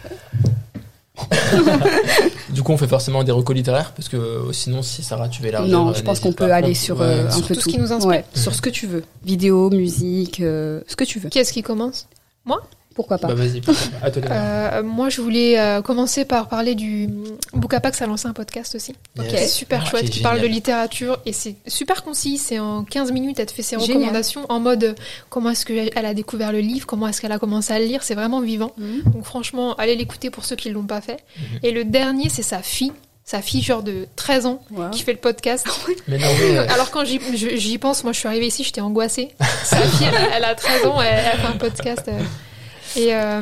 [2.49, 5.51] Du coup, on fait forcément des recos littéraires parce que sinon, si Sarah, tu veux
[5.51, 7.77] la non, je pense qu'on peut aller sur euh, un Sur peu tout ce qui
[7.77, 8.07] nous inspire.
[8.09, 9.03] Ouais, sur ce que tu veux.
[9.23, 11.29] Vidéo, musique, euh, ce que tu veux.
[11.29, 12.07] Qui est-ce qui commence?
[12.97, 13.61] Pourquoi pas Bah vas-y.
[14.29, 17.07] Euh, Moi, je voulais euh, commencer par parler du
[17.53, 18.95] Bookapax a lancé un podcast aussi.
[19.17, 19.27] Yes.
[19.29, 22.37] qui est super Ah, chouette, qui parle de littérature et c'est super concis.
[22.39, 23.97] C'est en 15 minutes, elle te fait ses Génial.
[23.97, 24.95] recommandations en mode
[25.29, 28.01] comment est-ce qu'elle a découvert le livre, comment est-ce qu'elle a commencé à le lire.
[28.01, 28.73] C'est vraiment vivant.
[28.77, 29.13] Mhm.
[29.13, 31.23] Donc franchement, allez l'écouter pour ceux qui ne l'ont pas fait.
[31.37, 31.59] Mhm.
[31.63, 32.91] Et le dernier, c'est sa fille.
[33.29, 34.89] Sa fille, genre de 13 ans, Wow.
[34.89, 35.67] qui fait le podcast.
[36.07, 39.35] Mais non, mais, euh, Alors quand j'y pense, moi je suis arrivée ici, j'étais angoissée.
[39.65, 42.09] Sa fille, elle, a- elle a 13 ans, elle, elle fait un podcast.
[42.97, 43.41] Et euh,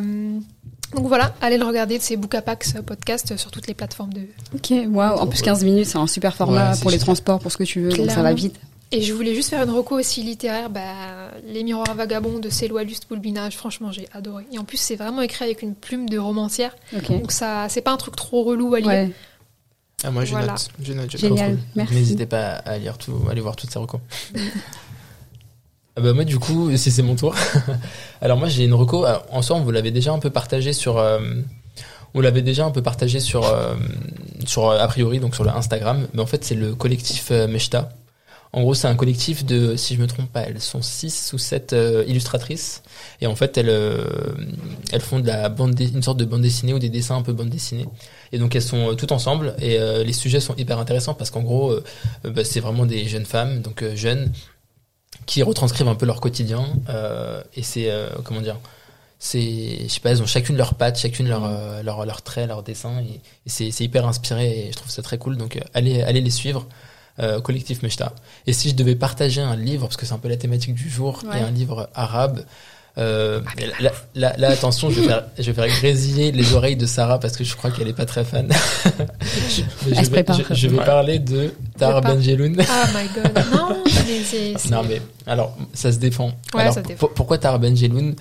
[0.96, 4.22] donc voilà, allez le regarder, c'est Bookapax podcast sur toutes les plateformes de.
[4.54, 5.18] Ok, waouh.
[5.20, 7.64] En plus, 15 minutes, c'est un super format Ouais, pour les transports, pour ce que
[7.64, 8.36] tu veux, donc ça va Clairement.
[8.36, 8.56] vite.
[8.92, 10.82] Et je voulais juste faire une reco aussi littéraire, bah,
[11.48, 14.46] Les Miroirs Vagabonds de Céloi Luste Boulbinage, franchement j'ai adoré.
[14.54, 17.08] Et en plus c'est vraiment écrit avec une plume de romancière, Ok.
[17.10, 18.88] donc ça c'est pas un truc trop relou à lire.
[18.88, 19.12] Ouais.
[20.04, 20.52] ah, moi, je Voilà.
[20.54, 20.70] note.
[20.82, 21.12] Je note.
[21.12, 21.94] je Génial, merci.
[21.96, 24.00] N'hésitez pas à lire tout, à aller voir toutes ces recos.
[25.98, 27.34] Ah bah moi du coup si c'est mon tour.
[28.22, 29.06] Alors moi j'ai une reco.
[29.06, 31.20] Euh, en soi on vous l'avait déjà un peu partagé sur euh,
[32.14, 33.76] on l'avait déjà un peu partagé sur euh,
[34.46, 36.08] sur euh, a priori donc sur le Instagram.
[36.14, 37.48] Mais en fait c'est le collectif euh,
[38.52, 41.38] en gros c'est un collectif de si je me trompe pas elles sont six ou
[41.38, 42.84] sept euh, illustratrices.
[43.22, 44.04] Et en fait elles euh,
[44.92, 47.32] elles font de la bande une sorte de bande dessinée ou des dessins un peu
[47.32, 47.86] bande dessinée.
[48.34, 49.56] Et donc elles sont toutes ensemble.
[49.62, 51.74] Et les sujets sont hyper intéressants parce qu'en gros
[52.24, 54.32] bah, c'est vraiment des jeunes femmes donc jeunes
[55.26, 58.58] qui retranscrivent un peu leur quotidien euh, et c'est euh, comment dire
[59.20, 62.48] c'est je sais pas elles ont chacune leur patte chacune leur euh, leur leur trait
[62.48, 63.14] leur dessin et,
[63.46, 66.22] et c'est c'est hyper inspiré et je trouve ça très cool donc euh, allez allez
[66.22, 66.68] les suivre
[67.20, 68.14] euh, collectif Meshta
[68.46, 70.90] et si je devais partager un livre parce que c'est un peu la thématique du
[70.90, 71.40] jour Ouais.
[71.40, 72.44] et un livre arabe
[72.98, 73.42] euh,
[73.82, 77.20] là, là, là, attention, je vais, faire, je vais faire grésiller les oreilles de Sarah
[77.20, 78.48] parce que je crois qu'elle est pas très fan.
[79.50, 80.86] je, je vais, je- je vais Ouais.
[80.86, 82.02] parler de Tar.
[82.02, 82.56] Benjeloun.
[82.70, 84.70] Ah my god, non, mais c'est.
[84.70, 86.28] Non mais alors ça se défend.
[86.54, 87.00] Ouais, alors, ça se défend.
[87.00, 88.16] pour- pourquoi Tar Benjeloun?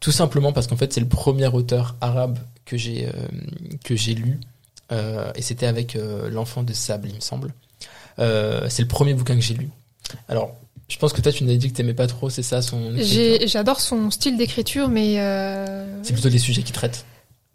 [0.00, 3.10] Tout simplement parce qu'en fait c'est le premier auteur arabe que j'ai euh,
[3.84, 4.38] que j'ai lu
[4.92, 7.52] euh, et c'était avec euh, l'enfant de sable il me semble.
[8.18, 9.68] Euh, c'est le premier bouquin que j'ai lu.
[10.28, 10.54] Alors
[10.92, 12.92] je pense que toi tu nous as dit que t'aimais pas trop c'est ça son.
[13.46, 17.04] J'adore son style d'écriture, mais euh, C'est plutôt les sujets qu'il traite.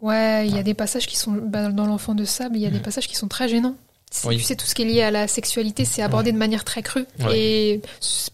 [0.00, 2.66] ouais, il y a des passages qui sont bah, dans l'enfant de sable, il y
[2.66, 2.82] a des Mhm.
[2.82, 3.76] passages qui sont très gênants.
[4.24, 4.38] Oui.
[4.38, 6.82] Tu sais, tout ce qui est lié à la sexualité, c'est abordé de manière très
[6.82, 7.04] crue.
[7.20, 7.38] Ouais.
[7.38, 7.82] Et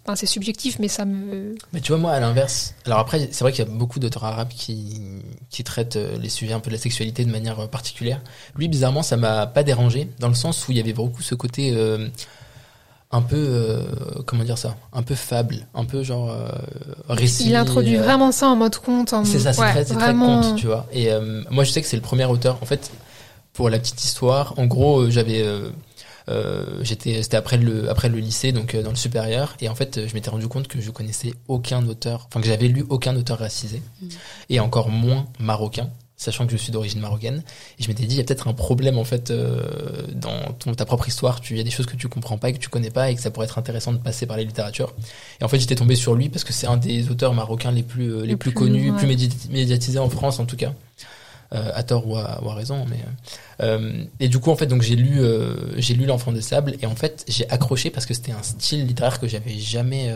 [0.06, 1.56] enfin, c'est subjectif, mais ça me.
[1.72, 2.74] Mais tu vois, moi, à l'inverse.
[2.86, 5.00] Alors après, c'est vrai qu'il y a beaucoup d'auteurs arabes qui,
[5.50, 8.20] qui traitent euh, les sujets un peu de la sexualité de manière euh, particulière.
[8.56, 11.34] Lui, bizarrement, ça m'a pas dérangé, dans le sens où il y avait beaucoup ce
[11.34, 12.06] côté euh,
[13.14, 13.84] un peu, euh,
[14.26, 16.48] comment dire ça, un peu fable, un peu genre euh,
[17.08, 17.48] récit.
[17.48, 19.12] Il introduit euh, vraiment ça en mode conte.
[19.12, 19.24] En...
[19.24, 20.86] C'est ça, c'est ouais, très, très conte, tu vois.
[20.92, 21.10] Et
[21.48, 22.58] moi, je sais que c'est le premier auteur.
[22.60, 22.90] En fait,
[23.52, 25.46] pour la petite histoire, en gros, j'avais,
[26.82, 30.14] j'étais, c'était après le, après le lycée, donc dans le supérieur, et en fait, je
[30.14, 33.80] m'étais rendu compte que je connaissais aucun auteur, enfin que j'avais lu aucun auteur racisé,
[34.50, 35.88] et encore moins marocain.
[36.16, 37.42] Sachant que je suis d'origine marocaine,
[37.78, 39.62] et je m'étais dit il y a peut-être un problème en fait euh,
[40.14, 41.40] dans ton, ta propre histoire.
[41.40, 43.10] Tu il y a des choses que tu comprends pas et que tu connais pas
[43.10, 44.94] et que ça pourrait être intéressant de passer par les littératures.
[45.40, 47.82] Et en fait j'étais tombé sur lui parce que c'est un des auteurs marocains les
[47.82, 48.96] plus euh, les Le plus, plus, connus, ouais.
[48.96, 50.72] plus médi- médiatisés en France en tout cas.
[51.52, 52.98] Euh, à tort ou à, ou à raison, mais
[53.60, 56.74] euh, et du coup en fait donc j'ai lu euh, j'ai lu l'enfant de sable
[56.80, 60.10] et en fait j'ai accroché parce que c'était un style littéraire que j'avais jamais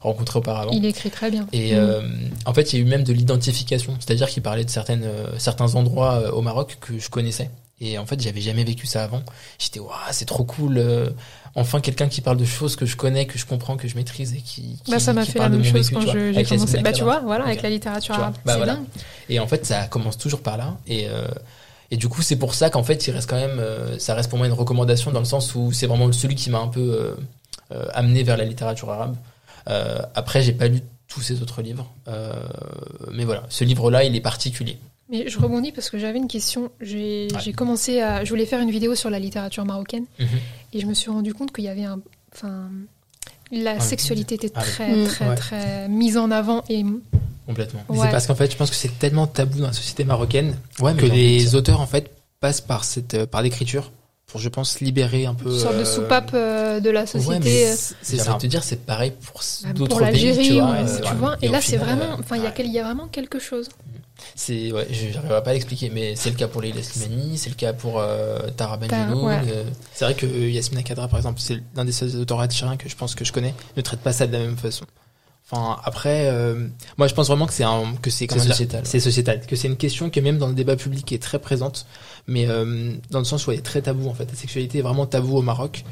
[0.00, 0.70] rencontré auparavant.
[0.72, 1.46] Il écrit très bien.
[1.52, 1.78] Et Mm.
[1.78, 2.00] euh,
[2.46, 5.26] en fait, il y a eu même de l'identification, c'est-à-dire qu'il parlait de certaines, euh,
[5.38, 7.50] certains endroits euh, au Maroc que je connaissais.
[7.80, 9.22] Et en fait, j'avais jamais vécu ça avant.
[9.58, 10.78] J'étais, waouh, c'est trop cool.
[10.78, 11.10] euh,
[11.54, 14.34] enfin, quelqu'un qui parle de choses que je connais, que je comprends, que je maîtrise
[14.34, 14.78] et qui.
[14.84, 16.78] qui Bah, ça m'a fait la même chose vécu, quand j'ai commencé.
[16.78, 18.34] Bah, tu vois, voilà, avec la littérature arabe.
[18.44, 18.74] bah, voilà.
[18.74, 18.84] dingue.
[19.28, 20.76] Et en fait, ça commence toujours par là.
[20.88, 21.28] Et, euh,
[21.92, 24.28] et du coup, c'est pour ça qu'en fait, il reste quand même, euh, ça reste
[24.28, 27.16] pour moi une recommandation dans le sens où c'est vraiment celui qui m'a un peu
[27.92, 29.14] amené vers la littérature arabe.
[29.68, 32.32] Euh, après, j'ai pas lu tous ses autres livres, euh,
[33.12, 34.78] mais voilà, ce livre-là, il est particulier.
[35.10, 36.70] Mais je rebondis parce que j'avais une question.
[36.82, 37.52] J'ai Ouais.
[37.52, 38.24] commencé à.
[38.24, 40.26] Je voulais faire une vidéo sur la littérature marocaine Mhm.
[40.74, 41.98] et je me suis rendu compte qu'il y avait un.
[42.34, 42.68] Enfin.
[43.50, 45.34] La Ah, sexualité était ah très, très, Ouais.
[45.34, 46.84] très mise en avant et
[47.46, 47.80] Complètement.
[47.88, 48.00] Ouais.
[48.04, 51.06] C'est parce qu'en fait, je pense que c'est tellement tabou dans la société marocaine que
[51.06, 52.10] les auteurs en fait
[52.40, 53.90] passent par cette, euh, par l'écriture
[54.28, 57.06] pour je pense libérer un peu Une sorte de euh, soupape euh, de la Ouais,
[57.06, 57.38] société.
[57.44, 60.64] mais euh, c'est- de te dire c'est pareil pour Bah, d'autres pays, tu vois.
[60.64, 61.36] ou- euh, tu vois.
[61.40, 62.54] Et, là, c'est vraiment, enfin, il y a ouais.
[62.54, 63.68] quel- il y a vraiment quelque chose.
[64.34, 67.48] C'est ouais, je j'arriverai pas à l'expliquer, mais c'est le cas pour Leila Slimani, c'est
[67.50, 68.00] le cas pour
[68.56, 68.76] Tara
[69.24, 69.40] ouais.
[69.48, 69.64] euh,
[69.94, 72.96] c'est vrai que Yasmina Kadra, par exemple, c'est l'un des seuls auteurs algériens que je
[72.96, 74.84] pense que je connais, ne traite pas ça de la même façon.
[75.50, 76.66] Enfin, après, euh,
[76.98, 78.82] moi, je pense vraiment que c'est un, que c'est sociétal.
[78.84, 81.86] C'est sociétal, que c'est une question qui même dans le débat public est très présente,
[82.26, 84.26] mais euh, dans le sens où elle est très tabou en fait.
[84.26, 85.84] La sexualité est vraiment tabou au Maroc,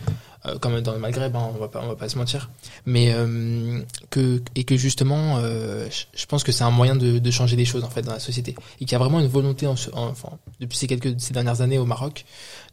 [0.60, 2.50] comme dans le Maghreb, hein, on va pas, on va pas se mentir,
[2.86, 3.80] mais euh,
[4.10, 7.64] que et que justement, euh, je- pense que c'est un moyen de, de changer les
[7.64, 9.90] choses en fait dans la société et qu'il y a vraiment une volonté, en, ce-
[9.92, 10.30] en- enfin,
[10.60, 12.24] depuis ces quelques ces dernières années au Maroc,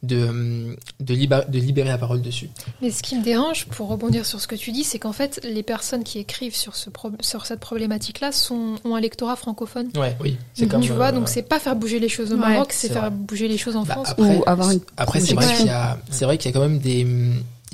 [0.02, 2.48] de euh, de, liba- de libérer la parole dessus.
[2.82, 5.40] Mais ce qui me dérange, pour rebondir sur ce que tu dis, c'est qu'en fait,
[5.44, 9.88] les personnes qui écrivent sur, ce pro- sur cette problématique-là sont, ont un lectorat francophone.
[9.96, 12.40] Ouais, oui, tu comme, vois, euh, donc c'est pas faire bouger les choses au Ouais,
[12.54, 13.10] Maroc, c'est c'est faire vrai.
[13.10, 14.08] bouger les choses en Bah, France.
[14.10, 16.58] après, Ou avoir une après c'est vrai qu'il y a c'est vrai qu'il y a
[16.58, 17.06] quand même des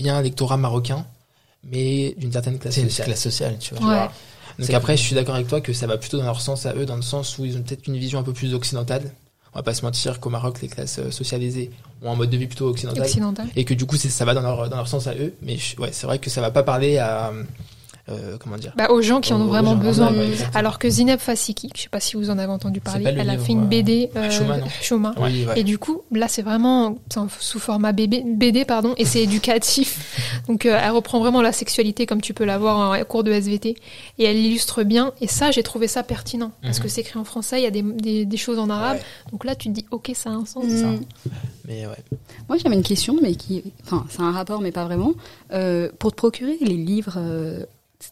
[0.01, 1.07] il y a un lectorat marocain
[1.63, 3.07] mais d'une certaine classe C'est une sociale.
[3.09, 3.79] classe sociale, tu vois.
[3.81, 3.95] tu Ouais.
[3.95, 4.13] vois.
[4.59, 6.75] Donc après, je suis d'accord avec toi que ça va plutôt dans leur sens à
[6.75, 9.03] eux, dans le sens où ils ont peut-être une vision un peu plus occidentale.
[9.55, 11.71] On va pas se mentir qu'au Maroc, les classes euh, socialisées
[12.03, 13.03] ont un mode de vie plutôt occidental.
[13.03, 13.49] Occidental.
[13.57, 15.35] Et que du coup, ça va dans leur, dans leur sens à eux.
[15.43, 17.33] Mais je- ouais, c'est vrai que ça va pas parler à.
[18.11, 20.13] Euh, comment dire Bah, aux gens qui en ont vraiment gens, besoin.
[20.13, 20.33] ouais.
[20.55, 23.39] Alors que Zineb Fasiki, je sais pas si vous en avez entendu parler, elle a
[23.39, 24.29] fait une euh, BD euh.
[25.19, 25.61] Oui, ouais.
[25.61, 26.97] Et du coup, là, c'est vraiment
[27.39, 30.41] sous format BD, pardon, et c'est éducatif.
[30.49, 33.77] Donc, euh, elle reprend vraiment la sexualité comme tu peux l'avoir en cours de SVT,
[34.19, 35.13] et elle l'illustre bien.
[35.21, 36.83] Et ça, j'ai trouvé ça pertinent parce Mhm.
[36.85, 38.97] que c'est écrit en français, il y a des, des, des choses en arabe.
[38.97, 39.03] Ouais.
[39.33, 40.65] Donc là, tu te dis, ok, ça a un sens.
[40.65, 41.01] Mm.
[41.67, 41.97] Mais ouais.
[42.49, 45.13] Moi, j'avais une question, mais qui, enfin, c'est un rapport, mais pas vraiment.
[45.53, 47.65] Euh, pour te procurer les livres, euh,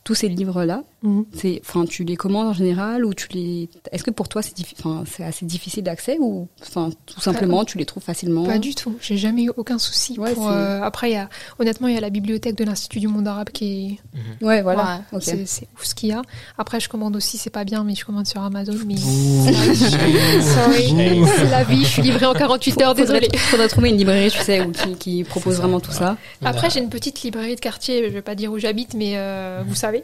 [0.05, 1.24] tous ces livres-là, Mhm.
[1.32, 4.57] c'est, enfin, tu les commandes en général ou tu les, est-ce que pour toi c'est,
[4.57, 8.45] diffi- enfin, c'est assez difficile d'accès ou, enfin, tout simplement tu les trouves facilement?
[8.45, 8.97] Pas du tout.
[9.01, 10.18] J'ai jamais eu aucun souci.
[10.18, 11.28] Ouais, pour, euh, après, il y a,
[11.59, 13.99] honnêtement, il y a la bibliothèque de l'Institut du monde arabe qui
[14.41, 15.03] est Ouais, voilà.
[15.12, 15.22] Ouais, Ok.
[15.47, 16.22] c'est ouf ce qu'il y a.
[16.59, 18.74] Après, je commande aussi, c'est pas bien, mais je commande sur Amazon.
[18.86, 20.95] Mais Sorry,
[21.36, 21.84] c'est la vie.
[21.84, 23.28] Je suis livrée en 48 heures, désolée.
[23.36, 26.16] faudrait trouver une librairie, tu sais, où qui, qui propose vraiment tout ça.
[26.45, 28.05] Après, j'ai une petite librairie de quartier.
[28.09, 30.02] Je vais pas dire où j'habite, mais euh, vous savez.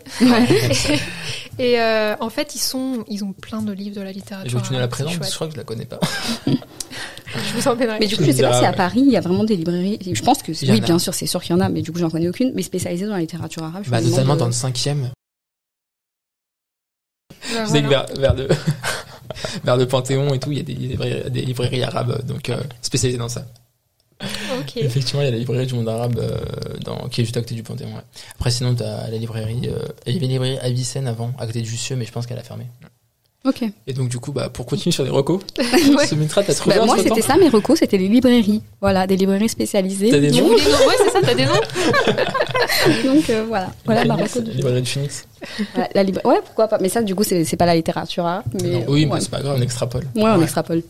[1.58, 4.50] Et euh, en fait, ils sont, ils ont plein de livres de la littérature.
[4.50, 5.30] Je que tu nous la chouette.
[5.30, 6.00] je crois que je la connais pas.
[7.34, 7.98] Je vous emmènerai.
[7.98, 8.72] Mais du coup, je me sais pas si à.
[8.72, 9.98] Paris, il y a vraiment des librairies.
[10.12, 11.90] Je pense que, en oui, bien sûr, c'est sûr qu'il y en a, mais du
[11.90, 12.52] coup, j'en connais aucune.
[12.54, 13.82] Mais spécialisée dans la littérature arabe.
[13.84, 15.10] je Bah, notamment dans le cinquième.
[17.52, 18.06] Bah, Je sais que voilà.
[18.16, 18.48] vers, vers le
[19.64, 22.56] vers le Panthéon et tout, il y a des librairies, des librairies arabes, donc euh,
[22.82, 23.44] spécialisées dans ça.
[24.76, 24.82] Ok.
[24.82, 26.38] Effectivement, il y a la librairie du monde arabe euh,
[26.84, 27.88] dans, qui est juste à côté du Panthéon.
[27.88, 28.02] ouais.
[28.36, 31.60] Après, sinon, t'as la librairie, euh, il y avait une librairie Avicenne avant, à côté
[31.60, 32.64] de Jussieu, mais je pense qu'elle a fermé.
[33.46, 33.62] Ok.
[33.86, 36.06] Et donc, du coup, bah, pour continuer sur les recos, Ouais.
[36.06, 38.62] ce Mitra, t'as trouvé Bah, moi, c'était ça, mes recos, c'était les librairies.
[38.80, 40.10] Voilà, des librairies spécialisées.
[40.10, 40.56] T'as des Tu noms Ouais,
[40.96, 41.52] c'est ça, t'as des noms
[43.04, 43.70] Donc, euh, voilà.
[43.84, 44.46] Voilà ma Phoenix, reco.
[44.48, 45.26] la librairie de Phoenix.
[45.76, 46.78] La, la libra- Ouais, pourquoi pas.
[46.80, 48.24] Mais ça, du coup, c'est c'est pas la littérature.
[48.62, 49.20] Mais, Non, oui, mais ouais.
[49.20, 50.04] c'est pas grave, on extrapole.
[50.16, 50.44] Ouais, on Ouais.
[50.44, 50.82] extrapole.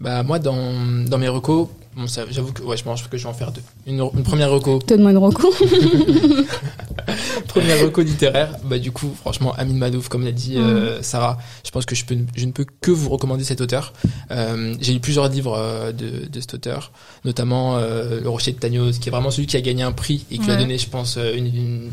[0.00, 3.28] Bah, moi, dans, dans mes recos, bon, j'avoue que ouais, je pense que je vais
[3.28, 3.62] en faire deux.
[3.86, 5.52] Une, une première reco, Donne-moi une reco.
[7.48, 11.02] première reco littéraire, bah du coup, franchement, Amin Madouf, comme l'a dit euh, Mm.
[11.02, 13.92] Sarah, je pense que je, peux, je ne peux que vous recommander cet auteur.
[14.30, 16.92] Euh, j'ai lu plusieurs livres euh, de, de cet auteur,
[17.24, 20.38] notamment Le Rocher de Tagnos, qui est vraiment celui qui a gagné un prix et
[20.38, 21.90] qui lui a donné, je pense, une, une-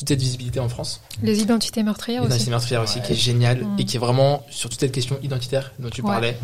[0.00, 1.00] toute cette visibilité en France.
[1.22, 2.32] Les identités meurtrières Et aussi.
[2.34, 3.76] Identité meurtrière aussi, qui est génial Mm.
[3.78, 6.08] et qui est vraiment sur toute cette question identitaire dont tu Ouais.
[6.10, 6.36] parlais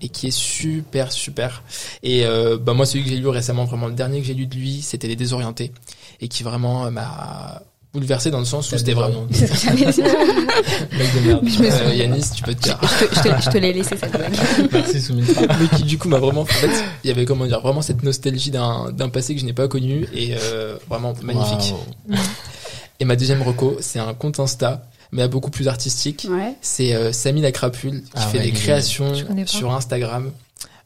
[0.00, 1.62] et qui est super super.
[2.02, 4.46] Et euh, bah moi celui que j'ai lu récemment, vraiment le dernier que j'ai lu
[4.46, 5.72] de lui, c'était Les Désorientés
[6.20, 11.44] et qui vraiment euh, m'a bouleversé dans le sens où c'était vraiment mec de merde.
[11.60, 12.78] Euh, Yanis, tu peux te dire.
[12.82, 14.32] Je te, je te- je te l'ai laissé cette blague.
[14.72, 15.42] Merci Soumitra.
[15.60, 16.70] Mais qui du coup m'a vraiment en fait,
[17.04, 19.66] il y avait comment dire vraiment cette nostalgie d'un d'un passé que je n'ai pas
[19.68, 21.74] connu et euh, vraiment magnifique.
[23.00, 26.26] Et ma deuxième reco, c'est un compte Insta mais beaucoup plus artistique.
[26.30, 26.54] Ouais.
[26.60, 29.12] C'est euh, Samy la crapule qui Ah fait ouais, des créations
[29.46, 30.30] sur Instagram,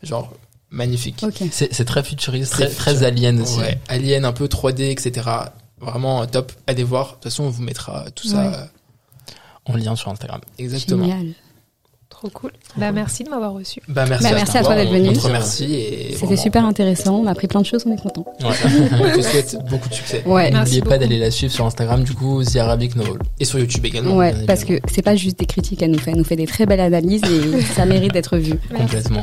[0.03, 0.33] genre
[0.71, 1.23] magnifique.
[1.23, 1.43] Ok.
[1.53, 3.59] C'est c'est très futuriste, Très très, alien aussi.
[3.59, 5.29] Ouais, Alien un peu 3D, etc.
[5.79, 6.53] Vraiment euh, top.
[6.67, 7.09] Allez voir.
[7.09, 8.49] De toute façon, on vous mettra tout ça.
[8.49, 8.55] Ouais.
[8.57, 8.65] euh,
[9.67, 10.41] En lien sur Instagram.
[10.59, 11.05] Exactement.
[11.05, 11.35] Génial.
[12.15, 12.53] Trop cool.
[12.77, 13.81] Bah, merci de m'avoir reçu.
[13.89, 15.09] Bah merci, Bah, merci à toi d'être venu.
[15.09, 17.17] On te remercie et C'était vraiment, super intéressant.
[17.17, 17.83] On a appris plein de choses.
[17.87, 18.25] On est content.
[18.41, 18.55] ouais,
[19.15, 20.23] on te souhaite beaucoup de succès.
[20.25, 20.53] Ouais.
[20.53, 23.19] N'oubliez pas d'aller la suivre sur Instagram, du coup, The Arabic Novel.
[23.41, 24.17] Et sur YouTube également.
[24.17, 26.13] Ouais, parce que c'est pas juste des critiques qu'elle nous fait.
[26.13, 28.55] Elle nous fait des très belles analyses et ça mérite d'être vu.
[28.73, 29.23] Complètement.